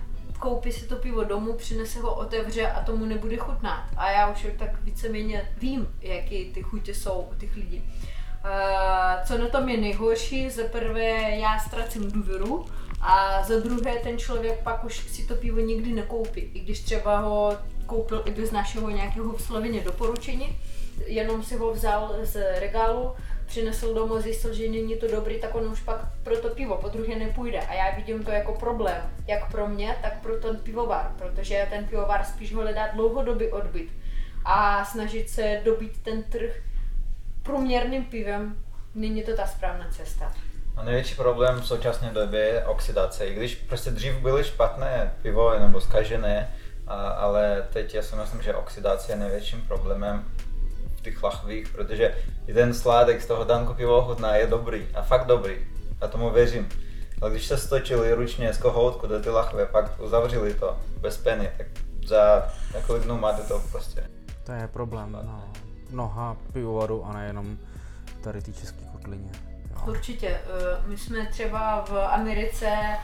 koupí 0.42 0.72
si 0.72 0.86
to 0.86 0.96
pivo 0.96 1.24
domů, 1.24 1.52
přinese 1.52 2.00
ho, 2.00 2.14
otevře 2.14 2.70
a 2.70 2.82
tomu 2.82 3.04
nebude 3.04 3.36
chutnat. 3.36 3.84
A 3.96 4.10
já 4.10 4.30
už 4.30 4.46
tak 4.58 4.82
víceméně 4.82 5.50
vím, 5.58 5.88
jaké 6.00 6.44
ty 6.54 6.62
chutě 6.62 6.94
jsou 6.94 7.28
u 7.32 7.34
těch 7.34 7.56
lidí. 7.56 7.82
Uh, 8.44 9.24
co 9.24 9.38
na 9.38 9.48
tom 9.48 9.68
je 9.68 9.80
nejhorší, 9.80 10.50
za 10.50 10.62
prvé 10.72 11.36
já 11.38 11.58
ztracím 11.58 12.10
důvěru 12.10 12.66
a 13.02 13.42
za 13.42 13.60
druhé 13.60 13.96
ten 13.96 14.18
člověk 14.18 14.62
pak 14.62 14.84
už 14.84 14.96
si 14.96 15.26
to 15.26 15.34
pivo 15.34 15.60
nikdy 15.60 15.92
nekoupí, 15.92 16.40
i 16.40 16.60
když 16.60 16.80
třeba 16.80 17.18
ho 17.18 17.56
koupil 17.86 18.22
i 18.24 18.30
bez 18.30 18.50
našeho 18.50 18.90
nějakého 18.90 19.32
vsloveně 19.32 19.80
doporučení, 19.80 20.58
jenom 21.06 21.42
si 21.42 21.56
ho 21.56 21.72
vzal 21.72 22.14
z 22.22 22.60
regálu, 22.60 23.12
přinesl 23.46 23.94
domů, 23.94 24.20
zjistil, 24.20 24.54
že 24.54 24.68
není 24.68 24.96
to 24.96 25.08
dobrý, 25.08 25.40
tak 25.40 25.54
on 25.54 25.72
už 25.72 25.80
pak 25.80 26.00
pro 26.22 26.36
to 26.36 26.48
pivo 26.48 26.76
po 26.76 26.88
druhé 26.88 27.16
nepůjde. 27.16 27.60
A 27.60 27.74
já 27.74 27.96
vidím 27.96 28.24
to 28.24 28.30
jako 28.30 28.52
problém, 28.52 29.10
jak 29.26 29.50
pro 29.50 29.68
mě, 29.68 29.96
tak 30.02 30.22
pro 30.22 30.36
ten 30.36 30.56
pivovar, 30.56 31.12
protože 31.18 31.66
ten 31.70 31.84
pivovar 31.84 32.24
spíš 32.24 32.54
hledá 32.54 32.88
dlouhodobý 32.94 33.48
odbyt 33.48 33.88
a 34.44 34.84
snažit 34.84 35.30
se 35.30 35.60
dobít 35.64 36.02
ten 36.02 36.22
trh 36.22 36.50
průměrným 37.42 38.04
pivem 38.04 38.64
není 38.94 39.22
to 39.22 39.36
ta 39.36 39.46
správná 39.46 39.88
cesta. 39.90 40.32
A 40.76 40.84
největší 40.84 41.14
problém 41.14 41.60
v 41.60 41.66
současné 41.66 42.10
době 42.10 42.40
je 42.40 42.64
oxidace. 42.64 43.26
I 43.26 43.34
když 43.34 43.54
prostě 43.54 43.90
dřív 43.90 44.14
byly 44.14 44.44
špatné 44.44 45.14
pivo 45.22 45.58
nebo 45.58 45.80
zkažené, 45.80 46.54
a, 46.86 46.94
ale 46.94 47.66
teď 47.72 47.94
já 47.94 48.02
si 48.02 48.16
myslím, 48.16 48.42
že 48.42 48.54
oxidace 48.54 49.12
je 49.12 49.16
největším 49.16 49.60
problémem 49.60 50.24
těch 51.02 51.22
lahvích, 51.22 51.68
protože 51.68 52.14
ten 52.54 52.74
sládek 52.74 53.22
z 53.22 53.26
toho 53.26 53.44
danku 53.44 53.74
pivo 53.74 53.98
ochutná 53.98 54.36
je 54.36 54.46
dobrý 54.46 54.86
a 54.94 55.02
fakt 55.02 55.26
dobrý. 55.26 55.56
A 56.00 56.06
tomu 56.06 56.30
věřím. 56.30 56.68
Ale 57.20 57.30
když 57.30 57.46
se 57.46 57.58
stočili 57.58 58.14
ručně 58.14 58.52
z 58.52 58.58
kohoutku 58.58 59.06
do 59.06 59.20
ty 59.20 59.30
lahve, 59.30 59.66
pak 59.66 60.00
uzavřeli 60.00 60.54
to 60.54 60.76
bez 61.00 61.16
peny, 61.16 61.50
tak 61.58 61.66
za 62.06 62.48
několik 62.74 63.02
dnů 63.02 63.18
máte 63.18 63.42
to 63.42 63.62
prostě. 63.72 64.04
To 64.44 64.52
je 64.52 64.68
problém, 64.68 65.12
no. 65.12 65.44
Mnoha 65.90 66.36
pivovarů 66.52 67.04
a 67.04 67.12
nejenom 67.12 67.58
tady 68.20 68.42
ty 68.42 68.52
české 68.52 68.84
kotlině. 68.92 69.51
Určitě. 69.86 70.28
Eh, 70.28 70.40
my 70.86 70.98
jsme 70.98 71.26
třeba 71.26 71.84
v 71.88 71.98
Americe 71.98 72.66
eh, 72.66 72.98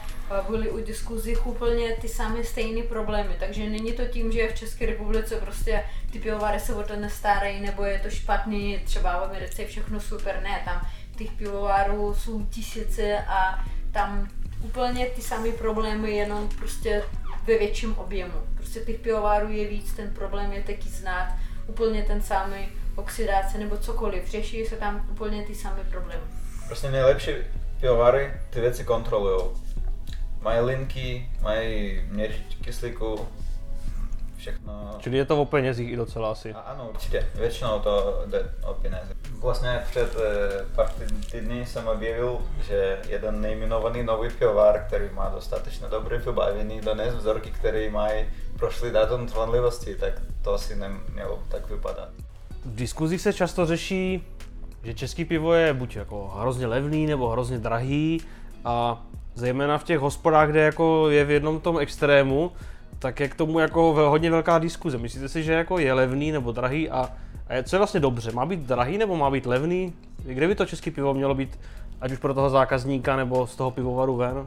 byli 0.51 0.71
u 0.71 0.85
diskuzích 0.85 1.47
úplně 1.47 1.97
ty 2.01 2.09
samé 2.09 2.45
stejné 2.45 2.83
problémy, 2.83 3.37
takže 3.39 3.71
není 3.71 3.93
to 3.93 4.05
tím, 4.05 4.33
že 4.33 4.49
v 4.49 4.55
České 4.55 4.87
republice 4.87 5.37
prostě 5.37 5.85
ty 6.13 6.19
pivovary 6.19 6.61
se 6.61 6.75
o 6.75 6.83
to 6.83 6.97
nestarají, 6.97 7.61
nebo 7.61 7.85
je 7.85 7.99
to 7.99 8.11
špatný, 8.11 8.79
třeba 8.85 9.21
v 9.21 9.25
Americe 9.25 9.63
je 9.63 9.69
všechno 9.69 10.01
super, 10.01 10.41
ne, 10.43 10.63
tam 10.65 10.89
těch 11.17 11.31
pivovarů 11.31 12.15
jsou 12.15 12.47
tisíce 12.47 13.19
a 13.19 13.65
tam 13.93 14.29
úplně 14.63 15.07
ty 15.07 15.23
samé 15.23 15.53
problémy, 15.53 16.11
jenom 16.11 16.49
prostě 16.49 17.03
ve 17.47 17.59
větším 17.59 17.99
objemu. 17.99 18.35
Prostě 18.55 18.81
těch 18.81 18.99
pivovarů 18.99 19.49
je 19.53 19.69
víc, 19.69 19.93
ten 19.93 20.15
problém 20.15 20.53
je 20.53 20.63
taky 20.63 20.89
znát, 20.89 21.35
úplně 21.67 22.03
ten 22.03 22.23
samý 22.23 22.69
oxidace 22.97 23.59
nebo 23.59 23.77
cokoliv, 23.77 24.31
řeší 24.31 24.67
se 24.67 24.77
tam 24.77 25.07
úplně 25.11 25.43
ty 25.43 25.55
samé 25.55 25.85
problémy. 25.85 26.38
Prostě 26.69 26.91
nejlepší 26.91 27.31
pivovary 27.81 28.33
ty 28.51 28.61
věci 28.61 28.85
kontrolují. 28.85 29.45
Mají 30.41 30.61
linky, 30.61 31.29
mají 31.41 32.03
měřič 32.11 32.57
kyslíku, 32.65 33.29
všechno. 34.37 34.97
Čili 34.99 35.17
je 35.17 35.25
to 35.25 35.43
o 35.43 35.45
penězích 35.45 35.91
i 35.93 35.97
docela 35.97 36.31
asi. 36.33 36.53
A, 36.53 36.59
ano, 36.59 36.89
určitě. 36.91 37.27
Většinou 37.35 37.81
to 37.81 38.23
jde 38.27 38.51
o 38.65 38.75
penězi. 38.75 39.15
Vlastně 39.41 39.81
před 39.91 40.17
e, 40.17 40.65
pár 40.77 40.91
týdny 41.33 41.67
jsem 41.67 41.89
objevil, 41.89 42.39
že 42.67 42.99
jeden 43.09 43.41
nejmenovaný 43.41 44.03
nový 44.03 44.31
pivovar, 44.31 44.85
který 44.87 45.05
má 45.13 45.29
dostatečně 45.29 45.87
dobré 45.89 46.19
vybavení, 46.19 46.81
dones 46.81 47.15
vzorky, 47.15 47.51
které 47.51 47.91
mají 47.91 48.27
prošly 48.59 48.91
datum 48.91 49.27
trvanlivosti, 49.27 49.95
tak 49.95 50.13
to 50.43 50.55
asi 50.55 50.77
nemělo 50.77 51.43
tak 51.49 51.71
vypadat. 51.71 52.09
V 52.65 52.75
diskuzích 52.75 53.21
se 53.21 53.33
často 53.33 53.67
řeší 53.67 54.27
že 54.83 54.95
český 54.95 55.25
pivo 55.25 55.53
je 55.53 55.75
buď 55.75 55.97
jako 55.97 56.33
hrozně 56.37 56.67
levný 56.67 57.07
nebo 57.07 57.29
hrozně 57.29 57.59
drahý 57.59 58.21
a 58.65 59.03
zejména 59.35 59.79
v 59.79 59.85
těch 59.85 59.99
hospodách, 59.99 60.49
kde 60.49 60.61
jako 60.61 61.11
je 61.11 61.25
v 61.25 61.31
jednom 61.31 61.61
tom 61.61 61.79
extrému, 61.79 62.53
tak 62.99 63.21
je 63.21 63.29
k 63.29 63.35
tomu 63.35 63.59
jako 63.59 63.93
hodně 63.93 64.31
velká 64.31 64.59
diskuze. 64.59 64.99
Myslíte 64.99 65.29
si, 65.29 65.43
že 65.43 65.53
jako 65.53 65.79
je 65.79 65.93
levný 65.93 66.33
nebo 66.33 66.53
drahý 66.53 66.91
a, 66.91 67.09
a 67.49 67.55
je, 67.55 67.63
co 67.63 67.77
je 67.77 67.79
vlastně 67.79 68.01
dobře? 68.01 68.33
Má 68.33 68.47
být 68.47 68.61
drahý 68.61 68.99
nebo 68.99 69.17
má 69.17 69.31
být 69.31 69.47
levný? 69.47 69.93
Kde 70.23 70.49
by 70.49 70.55
to 70.55 70.67
český 70.67 70.91
pivo 70.91 71.15
mělo 71.15 71.35
být, 71.35 71.59
ať 72.01 72.13
už 72.13 72.19
pro 72.19 72.35
toho 72.35 72.51
zákazníka 72.51 73.17
nebo 73.17 73.47
z 73.47 73.57
toho 73.57 73.71
pivovaru 73.71 74.17
ven? 74.17 74.47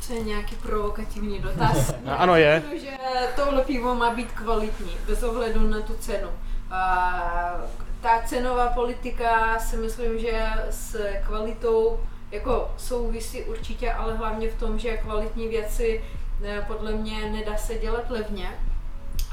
Co 0.00 0.12
je 0.12 0.20
nějaký 0.20 0.54
provokativní 0.56 1.38
dotaz? 1.38 1.94
ano 2.06 2.36
je. 2.36 2.62
Že 2.80 2.90
tohle 3.36 3.62
pivo 3.62 3.94
má 3.94 4.10
být 4.14 4.32
kvalitní, 4.32 4.92
bez 5.06 5.22
ohledu 5.22 5.68
na 5.68 5.80
tu 5.80 5.94
cenu. 5.94 6.28
A 6.70 7.60
ta 8.02 8.22
cenová 8.26 8.68
politika 8.68 9.58
si 9.58 9.76
myslím, 9.76 10.18
že 10.18 10.42
s 10.70 10.96
kvalitou 11.26 12.00
jako 12.30 12.70
souvisí 12.76 13.42
určitě, 13.42 13.92
ale 13.92 14.16
hlavně 14.16 14.50
v 14.50 14.58
tom, 14.58 14.78
že 14.78 14.96
kvalitní 14.96 15.48
věci 15.48 16.04
eh, 16.44 16.64
podle 16.66 16.92
mě 16.92 17.30
nedá 17.30 17.56
se 17.56 17.74
dělat 17.74 18.10
levně. 18.10 18.58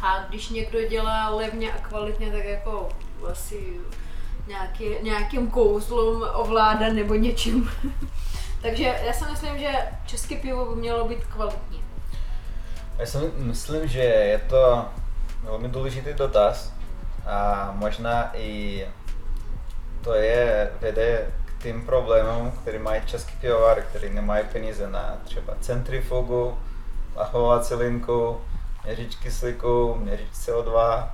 A 0.03 0.25
když 0.29 0.49
někdo 0.49 0.88
dělá 0.88 1.29
levně 1.29 1.73
a 1.73 1.77
kvalitně, 1.77 2.32
tak 2.32 2.45
jako 2.45 2.89
asi 3.32 3.79
nějaký, 4.47 4.86
nějakým 5.01 5.49
kouzlem 5.49 6.29
ovládá 6.34 6.93
nebo 6.93 7.15
něčím. 7.15 7.71
Takže 8.62 8.99
já 9.05 9.13
si 9.13 9.25
myslím, 9.32 9.60
že 9.60 9.71
české 10.05 10.36
pivo 10.36 10.65
by 10.65 10.75
mělo 10.75 11.08
být 11.08 11.25
kvalitní. 11.25 11.84
Já 12.97 13.05
si 13.05 13.17
myslím, 13.38 13.88
že 13.88 13.99
je 13.99 14.38
to 14.38 14.86
velmi 15.43 15.67
důležitý 15.67 16.13
dotaz 16.13 16.79
a 17.25 17.71
možná 17.75 18.32
i 18.36 18.86
to 20.01 20.13
je 20.13 20.71
vede 20.82 21.27
k 21.45 21.63
tým 21.63 21.86
problémům, 21.86 22.51
které 22.51 22.79
mají 22.79 23.01
český 23.05 23.38
pivovary, 23.38 23.82
který 23.82 24.13
nemají 24.13 24.45
peníze 24.51 24.89
na 24.89 25.17
třeba 25.23 25.53
centrifugu, 25.62 26.58
lachovací 27.15 27.73
linku, 27.73 28.41
měřič 28.86 29.15
kyslíku, 29.15 29.95
měřič 29.95 30.32
CO2, 30.32 31.08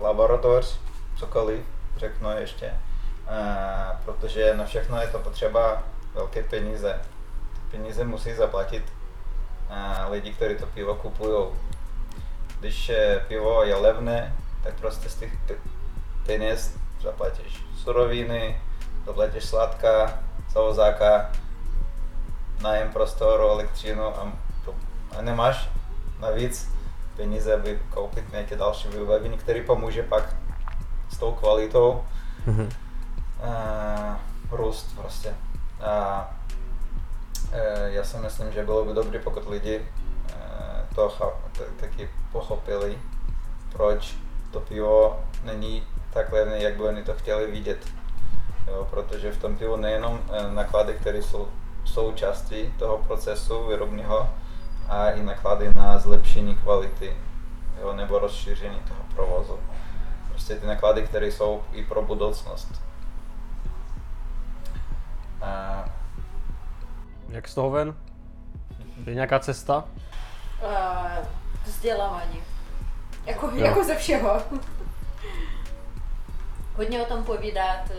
laboratoř, 0.00 0.78
cokoliv, 1.16 1.60
řeknu 1.96 2.30
ještě. 2.38 2.74
Uh, 3.24 3.96
protože 4.04 4.56
na 4.56 4.64
všechno 4.64 5.00
je 5.00 5.06
to 5.06 5.18
potřeba 5.18 5.82
velké 6.14 6.42
peníze. 6.42 7.00
Peníze 7.70 8.04
musí 8.04 8.34
zaplatit 8.34 8.92
uh, 9.70 10.12
lidi, 10.12 10.32
kteří 10.32 10.56
to 10.56 10.66
pivo 10.66 10.94
kupují. 10.94 11.46
Když 12.64 12.90
pivo 13.28 13.62
je 13.62 13.74
levné, 13.74 14.34
tak 14.62 14.74
prostě 14.74 15.08
z 15.08 15.14
těch 15.14 15.32
peněz 16.26 16.76
zaplatíš 17.02 17.64
suroviny, 17.76 18.60
zaplatíš 19.06 19.44
sladká, 19.44 20.18
zavozáka, 20.52 21.30
nájem 22.62 22.92
prostoru, 22.92 23.48
elektřinu 23.48 24.04
a, 24.04 24.32
a 25.18 25.22
nemáš 25.22 25.68
navíc 26.20 26.70
peníze, 27.16 27.54
aby 27.54 27.78
koupit 27.90 28.32
nějaké 28.32 28.56
další 28.56 28.88
vybavení, 28.88 29.38
které 29.38 29.62
pomůže 29.62 30.02
pak 30.02 30.36
s 31.10 31.18
tou 31.18 31.32
kvalitou 31.32 32.04
mm-hmm. 32.46 32.68
uh, 33.42 34.14
růst 34.50 34.96
prostě. 34.96 35.34
A 35.80 36.34
uh, 37.46 37.58
já 37.86 38.04
si 38.04 38.16
myslím, 38.16 38.52
že 38.52 38.64
bylo 38.64 38.84
by 38.84 38.94
dobré, 38.94 39.18
pokud 39.18 39.48
lidi 39.48 39.86
to 40.94 41.12
taky 41.80 42.10
pochopili, 42.32 42.98
proč 43.72 44.16
to 44.50 44.60
pivo 44.60 45.20
není 45.44 45.82
tak 46.12 46.32
levné, 46.32 46.62
jak 46.62 46.76
by 46.76 46.82
oni 46.82 47.02
to 47.02 47.14
chtěli 47.14 47.50
vidět. 47.50 47.86
Jo, 48.66 48.86
protože 48.90 49.32
v 49.32 49.40
tom 49.40 49.56
pivu 49.56 49.76
nejenom 49.76 50.20
naklady, 50.54 50.94
které 50.94 51.22
jsou 51.22 51.48
součástí 51.84 52.72
toho 52.78 52.98
procesu 52.98 53.68
výrobního, 53.68 54.30
a 54.88 55.10
i 55.10 55.22
naklady 55.22 55.70
na 55.74 55.98
zlepšení 55.98 56.54
kvality 56.54 57.16
jo, 57.80 57.92
nebo 57.92 58.18
rozšíření 58.18 58.80
toho 58.88 59.00
provozu. 59.14 59.58
Prostě 60.28 60.54
ty 60.54 60.66
naklady, 60.66 61.02
které 61.02 61.26
jsou 61.26 61.62
i 61.72 61.84
pro 61.84 62.02
budoucnost. 62.02 62.82
A... 65.42 65.84
Jak 67.28 67.48
z 67.48 67.54
toho 67.54 67.70
ven? 67.70 67.94
Je 69.06 69.14
nějaká 69.14 69.38
cesta? 69.38 69.84
Uh, 70.62 71.26
vzdělávání. 71.64 72.42
Jako, 73.26 73.50
jako 73.54 73.84
ze 73.84 73.96
všeho. 73.96 74.42
Hodně 76.76 77.02
o 77.02 77.04
tom 77.04 77.24
povídat. 77.24 77.90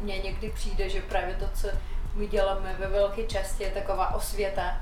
Mně 0.00 0.18
někdy 0.18 0.50
přijde, 0.50 0.88
že 0.88 1.00
právě 1.00 1.34
to, 1.34 1.48
co 1.54 1.68
my 2.14 2.26
děláme 2.26 2.76
ve 2.78 2.86
velké 2.86 3.26
části, 3.26 3.64
je 3.64 3.70
taková 3.70 4.14
osvěta 4.14 4.76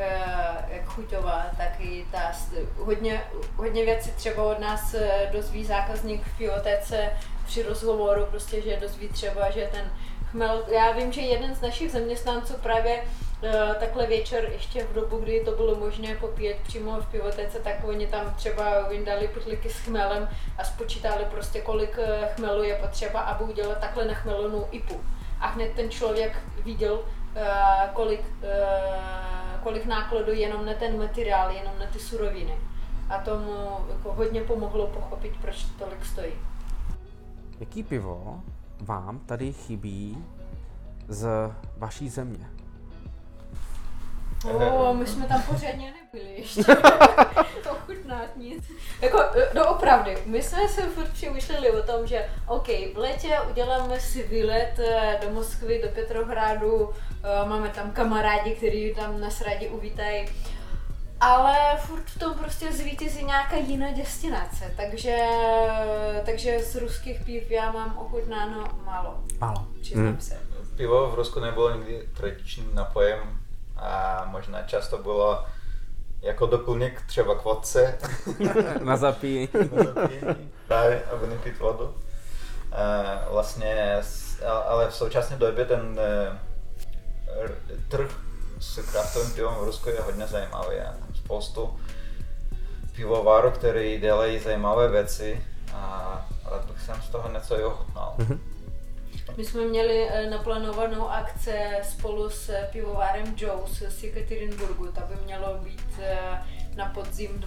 Eh, 0.00 0.64
jak 0.68 0.86
chuťová, 0.86 1.46
tak 1.56 1.80
i 1.80 2.06
ta, 2.12 2.32
hodně, 2.76 3.22
hodně 3.56 3.84
věcí 3.84 4.10
třeba 4.10 4.42
od 4.42 4.58
nás 4.58 4.94
eh, 4.94 5.30
dozví 5.32 5.64
zákazník 5.64 6.24
v 6.24 6.38
piotéce 6.38 7.10
při 7.46 7.62
rozhovoru, 7.62 8.26
prostě, 8.26 8.62
že 8.62 8.80
dozví 8.80 9.08
třeba, 9.08 9.50
že 9.50 9.68
ten 9.72 9.92
chmel, 10.30 10.64
já 10.68 10.92
vím, 10.92 11.12
že 11.12 11.20
jeden 11.20 11.54
z 11.54 11.60
našich 11.60 11.92
zaměstnanců 11.92 12.54
právě 12.62 13.02
Uh, 13.02 13.27
takhle 13.80 14.06
večer, 14.06 14.48
ještě 14.52 14.84
v 14.84 14.94
dobu, 14.94 15.18
kdy 15.18 15.40
to 15.44 15.50
bylo 15.50 15.74
možné 15.74 16.14
popíjet 16.14 16.56
přímo 16.62 17.00
v 17.00 17.06
pivotéce, 17.06 17.58
tak 17.58 17.84
oni 17.84 18.06
tam 18.06 18.34
třeba 18.34 18.88
vyndali 18.88 19.28
pytliky 19.28 19.70
s 19.70 19.78
chmelem 19.78 20.28
a 20.58 20.64
spočítali 20.64 21.24
prostě, 21.24 21.60
kolik 21.60 21.98
chmelu 22.34 22.62
je 22.62 22.74
potřeba, 22.74 23.20
aby 23.20 23.44
udělat 23.44 23.78
takhle 23.78 24.04
nachmelenou 24.04 24.68
ipu. 24.70 25.00
A 25.40 25.46
hned 25.46 25.72
ten 25.76 25.90
člověk 25.90 26.38
viděl, 26.64 26.94
uh, 26.94 27.00
kolik 27.92 28.20
kolik 29.62 29.86
nákladů 29.86 30.32
jenom 30.32 30.66
na 30.66 30.74
ten 30.74 30.98
materiál, 30.98 31.50
jenom 31.50 31.78
na 31.78 31.86
ty 31.86 31.98
suroviny. 31.98 32.58
A 33.08 33.18
tomu 33.18 33.52
jako 33.88 34.12
hodně 34.12 34.40
pomohlo 34.40 34.86
pochopit, 34.86 35.32
proč 35.40 35.64
to 35.64 35.84
tolik 35.84 36.04
stojí. 36.04 36.32
Jaký 37.60 37.82
pivo 37.82 38.40
vám 38.80 39.18
tady 39.18 39.52
chybí 39.52 40.24
z 41.08 41.28
vaší 41.76 42.08
země? 42.08 42.57
O, 44.44 44.94
my 44.94 45.06
jsme 45.06 45.26
tam 45.26 45.42
pořádně 45.42 45.94
nebyli 46.02 46.34
ještě. 46.36 46.64
to 47.62 47.74
chutnat 47.86 48.36
nic. 48.36 48.64
Jako, 49.00 49.22
doopravdy, 49.54 50.14
no 50.14 50.20
my 50.26 50.42
jsme 50.42 50.68
se 50.68 50.82
furt 50.82 51.12
přemýšleli 51.12 51.70
o 51.70 51.82
tom, 51.82 52.06
že 52.06 52.28
OK, 52.46 52.68
v 52.68 52.96
létě 52.96 53.38
uděláme 53.50 54.00
si 54.00 54.22
výlet 54.22 54.78
eh, 54.78 55.20
do 55.22 55.30
Moskvy, 55.30 55.82
do 55.82 55.88
Petrohradu, 55.88 56.90
eh, 56.90 57.48
máme 57.48 57.68
tam 57.68 57.90
kamarádi, 57.90 58.50
kteří 58.50 58.94
tam 58.94 59.20
nás 59.20 59.40
rádi 59.40 59.68
uvítají. 59.68 60.28
Ale 61.20 61.56
furt 61.78 62.04
v 62.04 62.18
tom 62.18 62.34
prostě 62.34 62.72
zvítězí 62.72 63.24
nějaká 63.24 63.56
jiná 63.56 63.86
destinace, 63.96 64.74
takže, 64.76 65.18
takže 66.24 66.58
z 66.58 66.76
ruských 66.76 67.20
piv 67.24 67.50
já 67.50 67.72
mám 67.72 67.98
ochutnáno 67.98 68.64
málo. 68.84 69.24
Málo. 69.40 69.66
Přiznám 69.80 70.06
mm. 70.06 70.20
se. 70.20 70.40
Pivo 70.76 71.10
v 71.10 71.14
Rusku 71.14 71.40
nebylo 71.40 71.74
nikdy 71.74 72.08
tradičním 72.16 72.74
napojem 72.74 73.38
a 73.78 74.24
možná 74.26 74.62
často 74.62 74.98
bylo 74.98 75.44
jako 76.22 76.46
doplněk 76.46 77.02
třeba 77.06 77.34
k 77.34 77.44
vodce. 77.44 77.98
Na 78.82 78.96
zapíjení. 78.96 79.48
Na 79.72 79.84
zapíjení, 79.84 80.50
právě, 80.68 81.02
aby 81.04 81.26
nepít 81.26 81.58
vodu. 81.58 81.94
E, 82.72 83.18
vlastně, 83.30 84.00
ale 84.66 84.90
v 84.90 84.94
současné 84.94 85.36
době 85.36 85.64
ten 85.64 85.98
e, 86.00 86.38
trh 87.88 88.10
s 88.60 88.90
kraftovým 88.92 89.30
pivem 89.30 89.54
v 89.54 89.64
Rusku 89.64 89.88
je 89.88 90.00
hodně 90.00 90.26
zajímavý. 90.26 90.76
Je 90.76 90.86
spoustu 91.14 91.80
pivovarů, 92.96 93.50
které 93.50 93.98
dělají 93.98 94.38
zajímavé 94.38 94.88
věci 94.88 95.44
a 95.74 96.26
rád 96.50 96.64
bych 96.64 96.82
sem 96.82 97.02
z 97.02 97.08
toho 97.08 97.28
něco 97.28 97.60
i 97.60 97.64
ochutnal. 97.64 98.14
Mm-hmm. 98.18 98.38
My 99.36 99.44
jsme 99.44 99.64
měli 99.64 100.08
eh, 100.08 100.30
naplánovanou 100.30 101.08
akce 101.08 101.80
spolu 101.82 102.30
s 102.30 102.50
pivovárem 102.72 103.34
Joe's 103.36 103.82
z 103.88 104.04
Ekaterinburgu. 104.04 104.86
Ta 104.92 105.00
by 105.00 105.24
mělo 105.24 105.58
být 105.58 105.82
eh, 105.98 106.42
na 106.76 106.86
podzim 106.86 107.44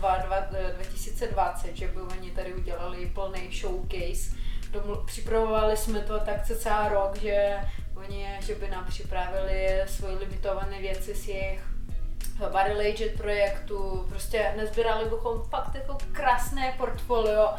2020, 0.76 1.76
že 1.76 1.88
by 1.88 2.02
oni 2.02 2.32
tady 2.32 2.54
udělali 2.54 3.12
plný 3.14 3.50
showcase. 3.52 4.36
připravovali 5.06 5.78
jsme 5.78 6.02
to 6.02 6.20
tak 6.20 6.46
cca 6.46 6.88
rok, 6.88 7.18
že 7.18 7.56
oni, 7.96 8.28
že 8.42 8.56
by 8.56 8.70
nám 8.70 8.86
připravili 8.86 9.82
svoje 9.86 10.16
limitované 10.16 10.80
věci 10.80 11.16
z 11.16 11.28
jejich 11.28 11.62
barrel 12.52 12.80
aged 12.80 13.18
projektu. 13.18 14.06
Prostě 14.10 14.54
nezbírali 14.58 15.10
bychom 15.10 15.42
fakt 15.44 15.76
jako 15.76 15.98
krásné 16.12 16.74
portfolio, 16.78 17.50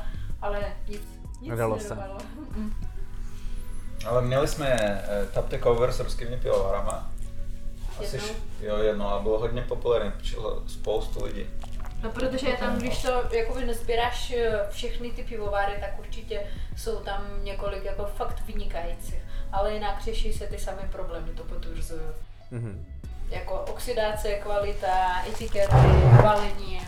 ale 0.41 0.77
nic, 0.89 1.03
nic 1.41 1.51
Nedalo 1.51 1.81
se. 1.81 1.97
Ale 4.07 4.23
měli 4.23 4.49
jsme 4.49 4.75
uh, 4.75 5.29
tap 5.33 5.49
takeover 5.49 5.93
s 5.93 6.01
ruskými 6.01 6.37
pivovarama. 6.37 7.11
Asi 8.01 8.17
jednou. 8.17 8.35
jo, 8.61 8.77
jedno, 8.77 9.15
a 9.15 9.19
bylo 9.19 9.38
hodně 9.38 9.62
populární, 9.62 10.12
přišlo 10.19 10.62
spoustu 10.69 11.25
lidí. 11.25 11.47
No 12.03 12.11
protože 12.11 12.47
tam, 12.61 12.79
když 12.79 13.03
to 13.03 13.23
jakoby 13.37 13.65
nezbíráš 13.65 14.31
eh, 14.31 14.67
všechny 14.71 15.11
ty 15.11 15.23
pivovary, 15.23 15.73
tak 15.81 15.99
určitě 15.99 16.47
jsou 16.77 16.97
tam 16.97 17.45
několik 17.45 17.85
jako 17.85 18.05
fakt 18.05 18.41
vynikajících. 18.47 19.19
Ale 19.53 19.75
jinak 19.75 20.03
řeší 20.05 20.33
se 20.33 20.47
ty 20.47 20.59
samé 20.59 20.88
problémy, 20.93 21.31
to 21.33 21.45
potvrzuju. 21.45 22.12
Mm-hmm. 22.53 22.79
Jako 23.31 23.55
oxidace, 23.61 24.35
kvalita, 24.35 25.27
etikety, 25.29 25.77
balení, 26.23 26.81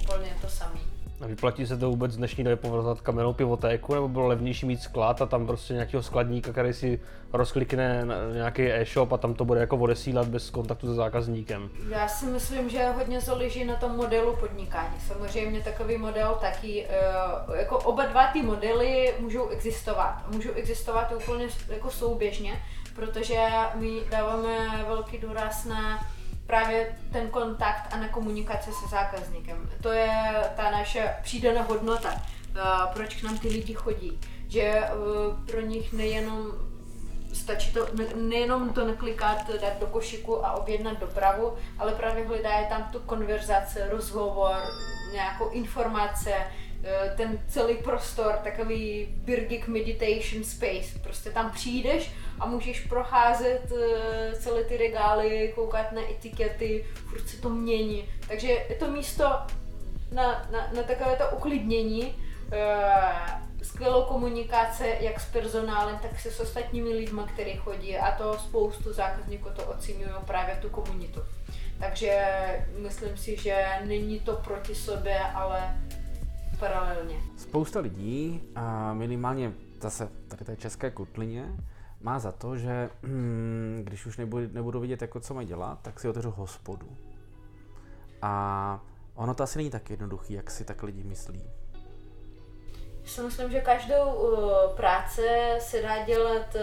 úplně 0.00 0.36
to 0.40 0.48
samé. 0.48 0.80
A 1.20 1.26
vyplatí 1.26 1.66
se 1.66 1.76
to 1.76 1.90
vůbec 1.90 2.14
v 2.14 2.18
dnešní 2.18 2.44
době 2.44 2.56
povrzat 2.56 3.00
kamennou 3.00 3.32
pivotéku, 3.32 3.94
nebo 3.94 4.08
bylo 4.08 4.26
levnější 4.26 4.66
mít 4.66 4.82
sklad 4.82 5.22
a 5.22 5.26
tam 5.26 5.46
prostě 5.46 5.74
nějakého 5.74 6.02
skladníka, 6.02 6.52
který 6.52 6.72
si 6.72 7.00
rozklikne 7.32 8.06
nějaký 8.34 8.72
e-shop 8.72 9.12
a 9.12 9.16
tam 9.16 9.34
to 9.34 9.44
bude 9.44 9.60
jako 9.60 9.76
odesílat 9.76 10.28
bez 10.28 10.50
kontaktu 10.50 10.86
se 10.86 10.94
zákazníkem? 10.94 11.70
Já 11.88 12.08
si 12.08 12.26
myslím, 12.26 12.68
že 12.70 12.88
hodně 12.88 13.20
záleží 13.20 13.64
na 13.64 13.76
tom 13.76 13.96
modelu 13.96 14.36
podnikání. 14.36 15.00
Samozřejmě 15.06 15.60
takový 15.60 15.98
model 15.98 16.38
taky, 16.40 16.86
eh, 16.88 17.58
jako 17.60 17.78
oba 17.78 18.06
dva 18.06 18.26
ty 18.26 18.42
modely 18.42 19.14
můžou 19.20 19.48
existovat. 19.48 20.32
Můžou 20.32 20.50
existovat 20.54 21.12
úplně 21.16 21.46
jako 21.68 21.90
souběžně, 21.90 22.52
protože 22.94 23.46
my 23.74 24.00
dáváme 24.10 24.84
velký 24.88 25.18
důraz 25.18 25.64
na 25.64 26.06
právě 26.48 26.96
ten 27.12 27.28
kontakt 27.28 27.94
a 27.94 27.96
na 27.96 28.08
komunikaci 28.08 28.70
se 28.72 28.88
zákazníkem. 28.88 29.70
To 29.82 29.92
je 29.92 30.34
ta 30.56 30.70
naše 30.70 31.14
přidaná 31.22 31.62
hodnota, 31.62 32.14
eh, 32.14 32.60
proč 32.92 33.14
k 33.14 33.22
nám 33.22 33.38
ty 33.38 33.48
lidi 33.48 33.74
chodí. 33.74 34.20
Že 34.48 34.62
eh, 34.62 34.90
pro 35.50 35.60
nich 35.60 35.92
nejenom 35.92 36.52
stačí 37.32 37.72
to, 37.72 37.86
ne, 37.94 38.04
nejenom 38.14 38.72
to 38.72 38.86
neklikat, 38.86 39.50
dát 39.60 39.80
do 39.80 39.86
košiku 39.86 40.46
a 40.46 40.52
objednat 40.52 41.00
dopravu, 41.00 41.54
ale 41.78 41.92
právě 41.92 42.26
hledají 42.26 42.66
tam 42.68 42.88
tu 42.92 43.00
konverzaci, 43.00 43.78
rozhovor, 43.90 44.56
nějakou 45.12 45.48
informace, 45.48 46.34
ten 47.16 47.38
celý 47.48 47.76
prostor, 47.76 48.32
takový 48.44 49.06
Birgit 49.10 49.68
meditation 49.68 50.44
space. 50.44 50.98
Prostě 51.02 51.30
tam 51.30 51.50
přijdeš 51.50 52.10
a 52.40 52.46
můžeš 52.46 52.80
procházet 52.80 53.72
eh, 53.72 54.32
celé 54.36 54.64
ty 54.64 54.76
regály, 54.76 55.52
koukat 55.54 55.92
na 55.92 56.10
etikety, 56.10 56.84
furt 56.94 57.28
se 57.28 57.36
to 57.36 57.48
mění. 57.48 58.04
Takže 58.28 58.48
je 58.48 58.76
to 58.78 58.90
místo 58.90 59.24
na, 60.12 60.48
na, 60.50 60.70
na 60.76 60.82
takové 60.82 61.16
to 61.16 61.36
uklidnění, 61.36 62.14
eh, 62.52 63.48
skvělou 63.62 64.02
komunikace 64.02 64.96
jak 65.00 65.20
s 65.20 65.32
personálem, 65.32 65.98
tak 66.02 66.20
se 66.20 66.30
s 66.30 66.40
ostatními 66.40 66.88
lidmi, 66.88 67.20
kteří 67.34 67.56
chodí 67.56 67.98
a 67.98 68.10
to 68.10 68.38
spoustu 68.38 68.92
zákazníků 68.92 69.48
to 69.56 69.64
oceňují 69.64 70.10
právě 70.26 70.58
tu 70.62 70.70
komunitu. 70.70 71.20
Takže 71.80 72.36
myslím 72.78 73.16
si, 73.16 73.36
že 73.36 73.66
není 73.84 74.20
to 74.20 74.32
proti 74.32 74.74
sobě, 74.74 75.20
ale 75.20 75.74
paralelně. 76.58 77.16
Spousta 77.36 77.80
lidí, 77.80 78.42
a 78.54 78.94
minimálně 78.94 79.52
zase 79.80 80.08
tady 80.28 80.44
té 80.44 80.56
české 80.56 80.90
kutlině, 80.90 81.56
má 82.00 82.18
za 82.18 82.32
to, 82.32 82.56
že 82.56 82.90
hmm, 83.02 83.80
když 83.84 84.06
už 84.06 84.16
nebudu, 84.16 84.48
nebudu 84.52 84.80
vidět, 84.80 85.02
jako 85.02 85.20
co 85.20 85.34
mají 85.34 85.46
dělat, 85.46 85.78
tak 85.82 86.00
si 86.00 86.08
otevřu 86.08 86.30
hospodu. 86.30 86.96
A 88.22 88.84
ono 89.14 89.34
to 89.34 89.42
asi 89.42 89.58
není 89.58 89.70
tak 89.70 89.90
jednoduchý, 89.90 90.34
jak 90.34 90.50
si 90.50 90.64
tak 90.64 90.82
lidi 90.82 91.04
myslí 91.04 91.42
si 93.08 93.22
myslím, 93.22 93.50
že 93.50 93.60
každou 93.60 94.12
uh, 94.12 94.76
práce 94.76 95.56
se 95.58 95.82
dá 95.82 96.04
dělat, 96.04 96.54
uh, 96.54 96.60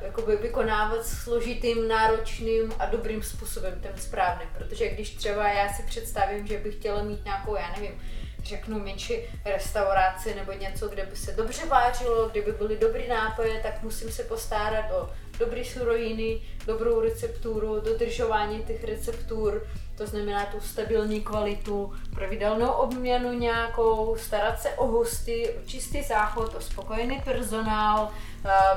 jakoby 0.00 0.36
vykonávat 0.36 1.06
složitým, 1.06 1.88
náročným 1.88 2.72
a 2.78 2.86
dobrým 2.86 3.22
způsobem, 3.22 3.80
ten 3.80 3.92
správný. 3.96 4.44
Protože 4.58 4.88
když 4.88 5.14
třeba 5.14 5.48
já 5.48 5.72
si 5.72 5.82
představím, 5.82 6.46
že 6.46 6.58
bych 6.58 6.74
chtěla 6.74 7.02
mít 7.02 7.24
nějakou, 7.24 7.56
já 7.56 7.70
nevím, 7.76 8.00
řeknu 8.44 8.80
menší 8.80 9.14
restauraci 9.44 10.34
nebo 10.34 10.52
něco, 10.52 10.88
kde 10.88 11.06
by 11.06 11.16
se 11.16 11.32
dobře 11.32 11.66
vážilo, 11.66 12.28
kde 12.28 12.42
by 12.42 12.52
byly 12.52 12.78
dobrý 12.78 13.08
nápoje, 13.08 13.60
tak 13.62 13.82
musím 13.82 14.10
se 14.10 14.24
postarat 14.24 14.90
o 14.90 15.10
dobré 15.38 15.64
suroviny, 15.64 16.40
dobrou 16.66 17.00
recepturu, 17.00 17.80
dodržování 17.80 18.62
těch 18.62 18.84
receptur, 18.84 19.66
to 19.96 20.06
znamená 20.06 20.46
tu 20.46 20.60
stabilní 20.60 21.20
kvalitu, 21.20 21.92
pravidelnou 22.14 22.68
obměnu 22.68 23.32
nějakou, 23.32 24.16
starat 24.16 24.60
se 24.60 24.70
o 24.70 24.86
hosty, 24.86 25.54
čistý 25.66 26.02
záchod, 26.02 26.54
o 26.54 26.60
spokojený 26.60 27.20
personál, 27.24 28.10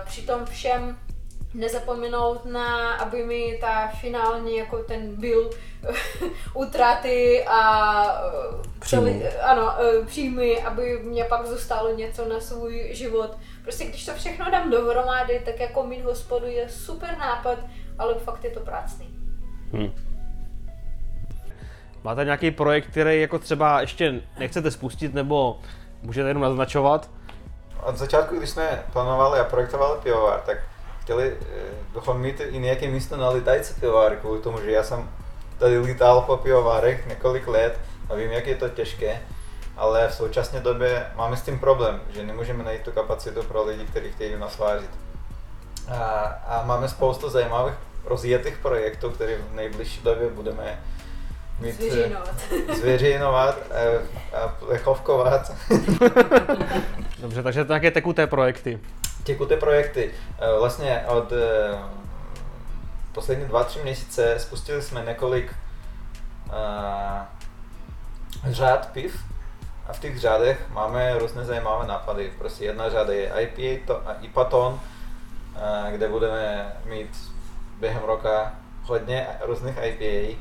přitom 0.06 0.46
všem 0.46 0.98
nezapomenout 1.58 2.46
na, 2.46 2.94
aby 2.94 3.24
mi 3.24 3.58
ta 3.62 3.88
finální 3.88 4.58
jako 4.58 4.78
ten 4.78 5.16
byl 5.16 5.50
utraty 6.54 7.46
a 7.48 8.22
celý, 8.82 9.24
ano, 9.28 9.74
e, 9.82 10.06
příjmy, 10.06 10.62
aby 10.64 11.00
mě 11.04 11.24
pak 11.24 11.46
zůstalo 11.46 11.96
něco 11.96 12.30
na 12.30 12.40
svůj 12.40 12.90
život. 12.92 13.38
Prostě 13.64 13.86
když 13.86 14.06
to 14.06 14.14
všechno 14.14 14.52
dám 14.52 14.72
dohromady, 14.72 15.42
tak 15.46 15.60
jako 15.60 15.84
mít 15.84 16.06
hospodu 16.06 16.46
je 16.46 16.70
super 16.70 17.18
nápad, 17.18 17.58
ale 18.00 18.16
fakt 18.16 18.44
je 18.44 18.50
to 18.50 18.60
prácný. 18.60 19.10
Hmm. 19.74 19.92
Máte 22.04 22.26
nějaký 22.26 22.52
projekt, 22.52 22.88
který 22.88 23.22
jako 23.22 23.40
třeba 23.40 23.82
ještě 23.82 24.22
nechcete 24.40 24.72
spustit, 24.72 25.14
nebo 25.14 25.60
můžete 26.02 26.28
jenom 26.28 26.44
naznačovat? 26.44 27.10
Od 27.84 27.98
začátku, 27.98 28.38
když 28.38 28.50
jsme 28.50 28.84
plánovali 28.94 29.40
a 29.40 29.44
projektovali 29.44 30.00
pivovar, 30.04 30.42
tak 30.46 30.58
chtěli 31.08 31.34
bychom 31.94 32.22
mít 32.22 32.42
i 32.50 32.60
nějaké 32.60 32.88
místo 32.88 33.18
na 33.18 33.30
letající 33.30 33.74
pivovary, 33.74 34.16
kvůli 34.16 34.40
tomu, 34.42 34.62
že 34.62 34.72
já 34.72 34.84
jsem 34.84 35.10
tady 35.58 35.80
lítal 35.80 36.22
po 36.22 36.38
pivovarech 36.38 37.08
několik 37.08 37.48
let 37.48 37.80
a 38.10 38.16
vím, 38.16 38.32
jak 38.32 38.48
je 38.48 38.56
to 38.56 38.70
těžké, 38.70 39.22
ale 39.78 40.08
v 40.08 40.14
současné 40.14 40.60
době 40.60 41.06
máme 41.16 41.38
s 41.38 41.42
tím 41.42 41.60
problém, 41.60 42.02
že 42.10 42.24
nemůžeme 42.24 42.64
najít 42.64 42.82
tu 42.82 42.92
kapacitu 42.92 43.44
pro 43.44 43.64
lidi, 43.64 43.86
kteří 43.86 44.12
chtějí 44.12 44.36
u 44.36 44.40
nás 44.40 44.58
vážit. 44.58 44.90
A, 45.90 46.04
a 46.48 46.64
máme 46.66 46.90
spoustu 46.90 47.30
zajímavých 47.30 47.76
rozjetých 48.06 48.58
projektů, 48.58 49.10
které 49.10 49.38
v 49.38 49.56
nejbližší 49.56 50.02
době 50.04 50.30
budeme 50.30 50.80
mít, 51.60 51.76
zvěřejnovat. 51.76 52.36
zvěřejnovat 52.76 53.58
a, 53.72 54.38
a 54.38 54.48
plechovkovat. 54.48 55.52
Dobře, 57.20 57.44
takže 57.44 57.66
to 57.66 57.74
nějaké 57.74 57.92
tekuté 57.92 58.28
projekty. 58.28 58.80
Tekuté 59.28 59.58
projekty. 59.58 60.12
E, 60.40 60.60
vlastně 60.60 61.04
od 61.08 61.32
e, 61.32 61.38
poslední 63.18 63.46
dva, 63.46 63.64
tři 63.64 63.84
měsíce 63.84 64.40
spustili 64.40 64.82
jsme 64.82 65.06
několik 65.06 65.54
uh, 66.46 66.54
řád 68.54 68.90
piv 68.92 69.24
a 69.88 69.94
v 69.94 70.00
těch 70.00 70.20
řádech 70.20 70.70
máme 70.70 71.20
různé 71.20 71.46
zajímavé 71.46 71.88
nápady. 71.88 72.34
Prostě 72.38 72.66
jedna 72.66 72.90
řada 72.90 73.14
je 73.14 73.32
IPA, 73.40 73.86
to, 73.88 74.02
IPA 74.22 74.44
ton, 74.44 74.74
uh, 74.74 74.80
kde 75.92 76.08
budeme 76.08 76.74
mít 76.86 77.34
během 77.80 78.04
roka 78.04 78.54
hodně 78.84 79.28
různých 79.42 79.76
IPA 79.82 80.38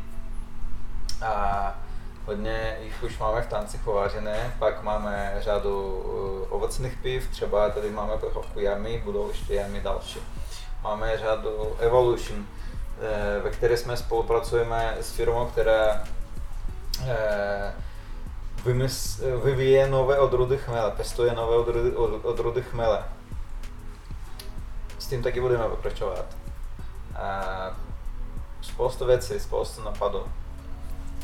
a 1.26 1.74
hodně 2.26 2.76
jich 2.80 3.02
už 3.02 3.18
máme 3.18 3.42
v 3.42 3.46
tancích 3.46 3.86
uvážené, 3.86 4.54
pak 4.58 4.82
máme 4.82 5.34
řadu 5.38 5.96
uh, 5.96 6.56
ovocných 6.56 6.96
piv, 6.96 7.30
třeba 7.30 7.70
tady 7.70 7.90
máme 7.90 8.16
plechovku 8.16 8.60
Yummy, 8.60 9.02
budou 9.04 9.28
ještě 9.28 9.54
Yummy 9.54 9.80
další. 9.80 10.20
Máme 10.82 11.18
řadu 11.18 11.76
Evolution, 11.78 12.46
eh, 13.00 13.40
ve 13.42 13.50
které 13.50 13.76
jsme 13.76 13.96
spolupracujeme 13.96 14.96
s 15.00 15.12
firmou, 15.12 15.46
která 15.46 16.04
eh, 17.06 17.74
vyvíje 19.44 19.88
nové 19.88 20.18
odrůdy 20.18 20.58
chmele, 20.58 20.90
pestuje 20.90 21.34
nové 21.34 21.56
odrůdy, 21.56 21.96
odrůdy 22.22 22.62
chmele. 22.62 23.04
S 24.98 25.06
tím 25.06 25.22
taky 25.22 25.40
budeme 25.40 25.68
pokračovat. 25.68 26.24
spoustu 28.60 29.06
věcí, 29.06 29.40
spoustu 29.40 29.82
napadů. 29.82 30.26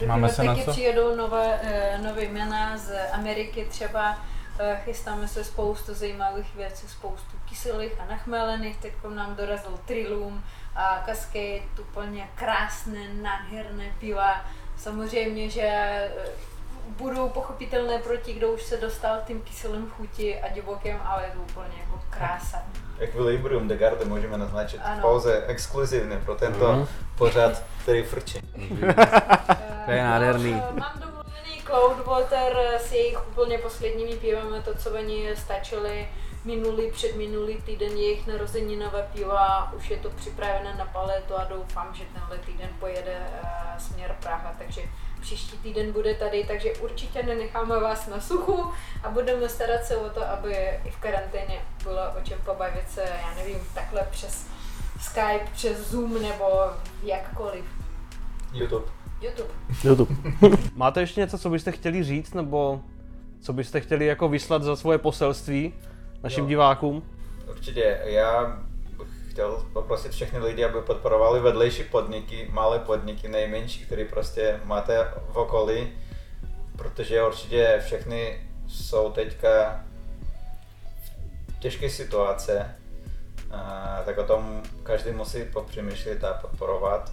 Máme 0.06 0.28
se 0.28 0.44
na 0.44 0.56
co? 0.56 0.70
přijedou 0.70 1.16
nové, 1.16 1.60
eh, 1.62 1.98
nové 1.98 2.22
jména 2.22 2.78
z 2.78 2.92
Ameriky 3.12 3.64
třeba, 3.64 4.18
eh, 4.58 4.80
chystáme 4.84 5.28
se 5.28 5.44
spoustu 5.44 5.94
zajímavých 5.94 6.54
věcí, 6.54 6.88
spoustu 6.88 7.36
kyselých 7.48 7.92
a 8.00 8.04
nachmelených, 8.10 8.76
teď 8.76 8.92
nám 9.14 9.36
dorazil 9.36 9.78
Trilum 9.84 10.44
a 10.76 11.02
Cascade, 11.06 11.62
úplně 11.80 12.28
krásné, 12.34 13.14
nádherné 13.14 13.92
piva. 13.98 14.44
Samozřejmě, 14.76 15.50
že 15.50 15.62
eh, 15.62 16.10
budou 16.88 17.28
pochopitelné 17.28 17.98
pro 17.98 18.16
ti, 18.16 18.32
kdo 18.32 18.52
už 18.52 18.62
se 18.62 18.76
dostal 18.76 19.18
tím 19.26 19.40
kyselým 19.42 19.90
chuti 19.90 20.40
a 20.40 20.48
divokým, 20.48 20.96
ale 21.04 21.24
je 21.24 21.30
to 21.30 21.38
úplně 21.38 21.78
jako 21.80 22.00
krása. 22.10 22.62
Equilibrium 22.98 23.68
de 23.68 23.76
Garde 23.76 24.04
můžeme 24.04 24.38
naznačit 24.38 24.80
ano. 24.84 25.00
pouze 25.00 25.44
exkluzivně 25.46 26.16
pro 26.16 26.34
tento 26.34 26.72
mm. 26.72 26.86
pořad, 27.18 27.62
který 27.82 28.02
frčí. 28.02 28.40
to 29.84 29.90
je 29.90 30.02
nádherný. 30.02 30.52
Mám 30.52 31.00
domluvený 31.00 31.62
Cloudwater 31.66 32.56
s 32.78 32.92
jejich 32.92 33.28
úplně 33.28 33.58
posledními 33.58 34.16
pivami, 34.16 34.62
to, 34.64 34.74
co 34.74 34.90
oni 34.90 35.36
stačili 35.36 36.08
minulý, 36.44 36.90
předminulý 36.90 37.62
týden 37.62 37.92
jejich 37.92 38.26
narozeninové 38.26 39.08
piva, 39.12 39.72
už 39.72 39.90
je 39.90 39.96
to 39.96 40.10
připravené 40.10 40.74
na 40.74 40.84
paletu 40.84 41.36
a 41.36 41.44
doufám, 41.44 41.94
že 41.94 42.04
tenhle 42.14 42.38
týden 42.38 42.68
pojede 42.80 43.16
uh, 43.42 43.48
směr 43.78 44.16
Praha, 44.22 44.54
takže 44.58 44.82
příští 45.22 45.56
týden 45.58 45.92
bude 45.92 46.14
tady, 46.14 46.44
takže 46.48 46.72
určitě 46.72 47.22
nenecháme 47.22 47.80
vás 47.80 48.06
na 48.08 48.20
suchu 48.20 48.72
a 49.02 49.10
budeme 49.10 49.48
starat 49.48 49.84
se 49.84 49.96
o 49.96 50.10
to, 50.10 50.28
aby 50.28 50.54
i 50.84 50.90
v 50.90 50.96
karanténě 50.96 51.60
bylo 51.84 52.00
o 52.20 52.24
čem 52.24 52.38
pobavit 52.44 52.90
se, 52.90 53.00
já 53.00 53.34
nevím, 53.34 53.58
takhle 53.74 54.06
přes 54.10 54.46
Skype, 55.00 55.46
přes 55.52 55.90
Zoom 55.90 56.22
nebo 56.22 56.44
jakkoliv. 57.02 57.64
YouTube. 58.52 58.86
YouTube. 59.20 59.48
YouTube. 59.84 60.14
Máte 60.74 61.00
ještě 61.00 61.20
něco, 61.20 61.38
co 61.38 61.50
byste 61.50 61.72
chtěli 61.72 62.04
říct, 62.04 62.34
nebo 62.34 62.80
co 63.40 63.52
byste 63.52 63.80
chtěli 63.80 64.06
jako 64.06 64.28
vyslat 64.28 64.62
za 64.62 64.76
svoje 64.76 64.98
poselství 64.98 65.74
našim 66.22 66.44
Jo. 66.44 66.48
divákům? 66.48 67.02
Určitě, 67.50 68.00
já 68.04 68.58
chtěl 69.32 69.66
poprosit 69.72 70.12
všechny 70.12 70.38
lidi, 70.38 70.64
aby 70.64 70.80
podporovali 70.80 71.40
vedlejší 71.40 71.84
podniky, 71.84 72.48
malé 72.52 72.78
podniky, 72.78 73.28
nejmenší, 73.28 73.84
které 73.84 74.04
prostě 74.04 74.60
máte 74.64 75.12
v 75.28 75.36
okolí, 75.36 75.92
protože 76.76 77.22
určitě 77.22 77.82
všechny 77.84 78.48
jsou 78.68 79.12
teďka 79.12 79.84
v 81.48 81.60
těžké 81.60 81.90
situace, 81.90 82.74
tak 84.04 84.18
o 84.18 84.24
tom 84.24 84.62
každý 84.82 85.10
musí 85.10 85.44
popřemýšlet 85.44 86.24
a 86.24 86.32
podporovat. 86.32 87.12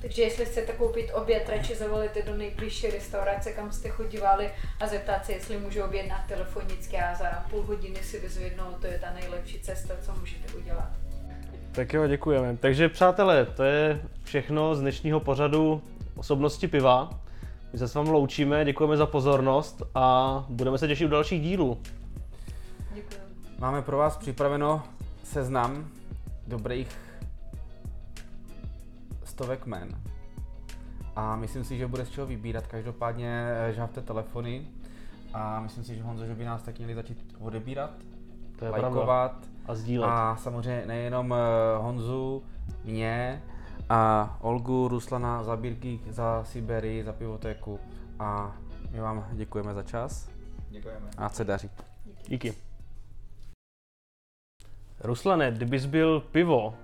Takže 0.00 0.22
jestli 0.22 0.44
chcete 0.44 0.72
koupit 0.72 1.10
oběd, 1.14 1.48
radši 1.48 1.74
zavolejte 1.74 2.22
do 2.22 2.36
nejbližší 2.36 2.90
restaurace, 2.90 3.52
kam 3.52 3.72
jste 3.72 3.88
chodívali 3.88 4.50
a 4.80 4.86
zeptat 4.86 5.26
se, 5.26 5.32
jestli 5.32 5.58
můžu 5.58 5.82
objednat 5.82 6.20
telefonicky 6.28 6.96
a 6.96 7.14
za 7.14 7.44
půl 7.50 7.62
hodiny 7.62 7.96
si 7.96 8.20
vyzvednou, 8.20 8.64
to 8.80 8.86
je 8.86 8.98
ta 8.98 9.12
nejlepší 9.12 9.60
cesta, 9.60 9.94
co 10.02 10.14
můžete 10.14 10.54
udělat. 10.54 10.88
Tak 11.72 11.92
jo, 11.92 12.06
děkujeme. 12.06 12.56
Takže 12.56 12.88
přátelé, 12.88 13.46
to 13.46 13.62
je 13.62 14.02
všechno 14.24 14.74
z 14.74 14.80
dnešního 14.80 15.20
pořadu 15.20 15.82
Osobnosti 16.16 16.68
piva. 16.68 17.10
My 17.72 17.78
se 17.78 17.88
s 17.88 17.94
vámi 17.94 18.10
loučíme, 18.10 18.64
děkujeme 18.64 18.96
za 18.96 19.06
pozornost 19.06 19.82
a 19.94 20.44
budeme 20.48 20.78
se 20.78 20.88
těšit 20.88 21.06
u 21.06 21.10
dalších 21.10 21.42
dílů. 21.42 21.78
Děkuji. 22.94 23.16
Máme 23.58 23.82
pro 23.82 23.96
vás 23.96 24.16
připraveno 24.16 24.82
seznam 25.24 25.88
dobrých 26.46 27.09
stovek 29.40 29.66
men. 29.66 29.88
A 31.16 31.36
myslím 31.36 31.64
si, 31.64 31.78
že 31.78 31.86
bude 31.86 32.04
z 32.04 32.10
čeho 32.10 32.26
vybírat. 32.26 32.66
Každopádně 32.66 33.48
eh, 33.50 33.72
žávte 33.72 34.00
telefony 34.02 34.66
a 35.32 35.60
myslím 35.60 35.84
si, 35.84 35.96
že 35.96 36.02
Honzo, 36.02 36.26
že 36.26 36.34
by 36.34 36.44
nás 36.44 36.62
tak 36.62 36.78
měli 36.78 36.94
začít 36.94 37.36
odebírat, 37.40 37.90
To 38.58 38.64
je 38.64 38.70
pravda. 38.70 38.88
lajkovat 38.88 39.46
A 39.66 39.74
sdílet. 39.74 40.10
a 40.10 40.36
samozřejmě 40.36 40.86
nejenom 40.86 41.32
eh, 41.34 41.36
Honzu, 41.78 42.42
mě 42.84 43.42
a 43.88 44.36
Olgu, 44.40 44.88
Ruslana 44.88 45.42
za 45.42 45.56
Bírky, 45.56 46.00
za 46.08 46.44
Siberii, 46.44 47.04
za 47.04 47.12
pivotéku 47.12 47.80
a 48.18 48.56
my 48.90 49.00
vám 49.00 49.26
děkujeme 49.32 49.74
za 49.74 49.82
čas 49.82 50.28
Děkujeme. 50.70 51.10
a 51.16 51.28
se 51.28 51.44
daří. 51.44 51.70
Díky. 52.28 52.54
Ruslane, 55.00 55.50
kdybys 55.52 55.86
byl 55.86 56.20
pivo, 56.20 56.74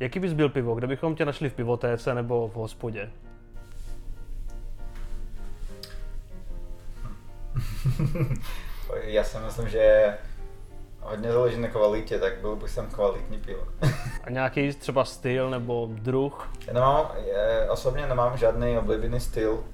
jaký 0.00 0.20
bys 0.20 0.32
byl 0.32 0.48
pivo? 0.48 0.74
Kde 0.74 0.86
bychom 0.86 1.14
tě 1.14 1.24
našli 1.24 1.50
v 1.50 1.54
pivotéce 1.54 2.14
nebo 2.14 2.48
v 2.48 2.54
hospodě? 2.54 3.10
Já 9.02 9.24
si 9.24 9.38
myslím, 9.38 9.68
že 9.68 10.14
hodně 11.00 11.32
záleží 11.32 11.60
na 11.60 11.68
kvalitě, 11.68 12.18
tak 12.18 12.40
byl 12.40 12.56
bych 12.56 12.70
jsem 12.70 12.86
kvalitní 12.86 13.38
pivo. 13.38 13.66
A 14.24 14.30
nějaký 14.30 14.72
třeba 14.72 15.04
styl 15.04 15.50
nebo 15.50 15.88
druh? 15.92 16.50
Já 16.66 16.72
nemám, 16.72 17.10
já 17.26 17.72
osobně 17.72 18.06
nemám 18.06 18.36
žádný 18.36 18.78
oblíbený 18.78 19.20
styl 19.20 19.64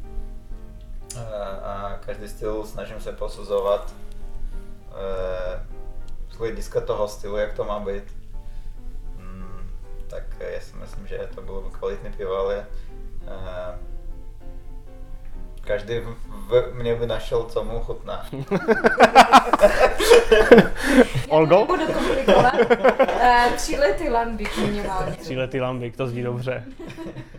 a, 1.17 1.45
a 1.45 1.97
každý 2.07 2.29
styl 2.29 2.65
snažím 2.65 3.01
se 3.01 3.13
posuzovat 3.13 3.95
eh, 4.91 5.67
z 6.31 6.37
hlediska 6.37 6.81
toho 6.81 7.09
stylu, 7.09 7.37
jak 7.37 7.53
to 7.53 7.65
má 7.65 7.81
být. 7.81 8.22
Tak 10.13 10.23
já 10.53 10.61
si 10.61 10.77
myslím, 10.77 11.07
že 11.07 11.29
to 11.35 11.43
bylo 11.43 11.61
by 11.61 11.71
kvalitní 11.71 12.13
pivo, 12.13 12.37
ale 12.37 12.67
eh, 13.27 13.79
každý 15.61 15.99
v, 15.99 16.17
v 16.49 16.75
mě 16.75 16.95
by 16.95 17.07
našel, 17.07 17.45
co 17.45 17.65
mu 17.65 17.81
chutná. 17.81 18.27
Olgo? 21.29 21.59
Nebudu 21.59 21.87
komplikovat. 21.93 22.55
Uh, 22.55 23.53
tři 23.57 23.79
lety 23.79 24.09
lambik 24.09 24.57
minimálně. 24.57 25.13
Tříletý 25.13 25.61
lambik, 25.61 25.97
to 25.97 26.07
zní 26.07 26.23
dobře. 26.23 26.65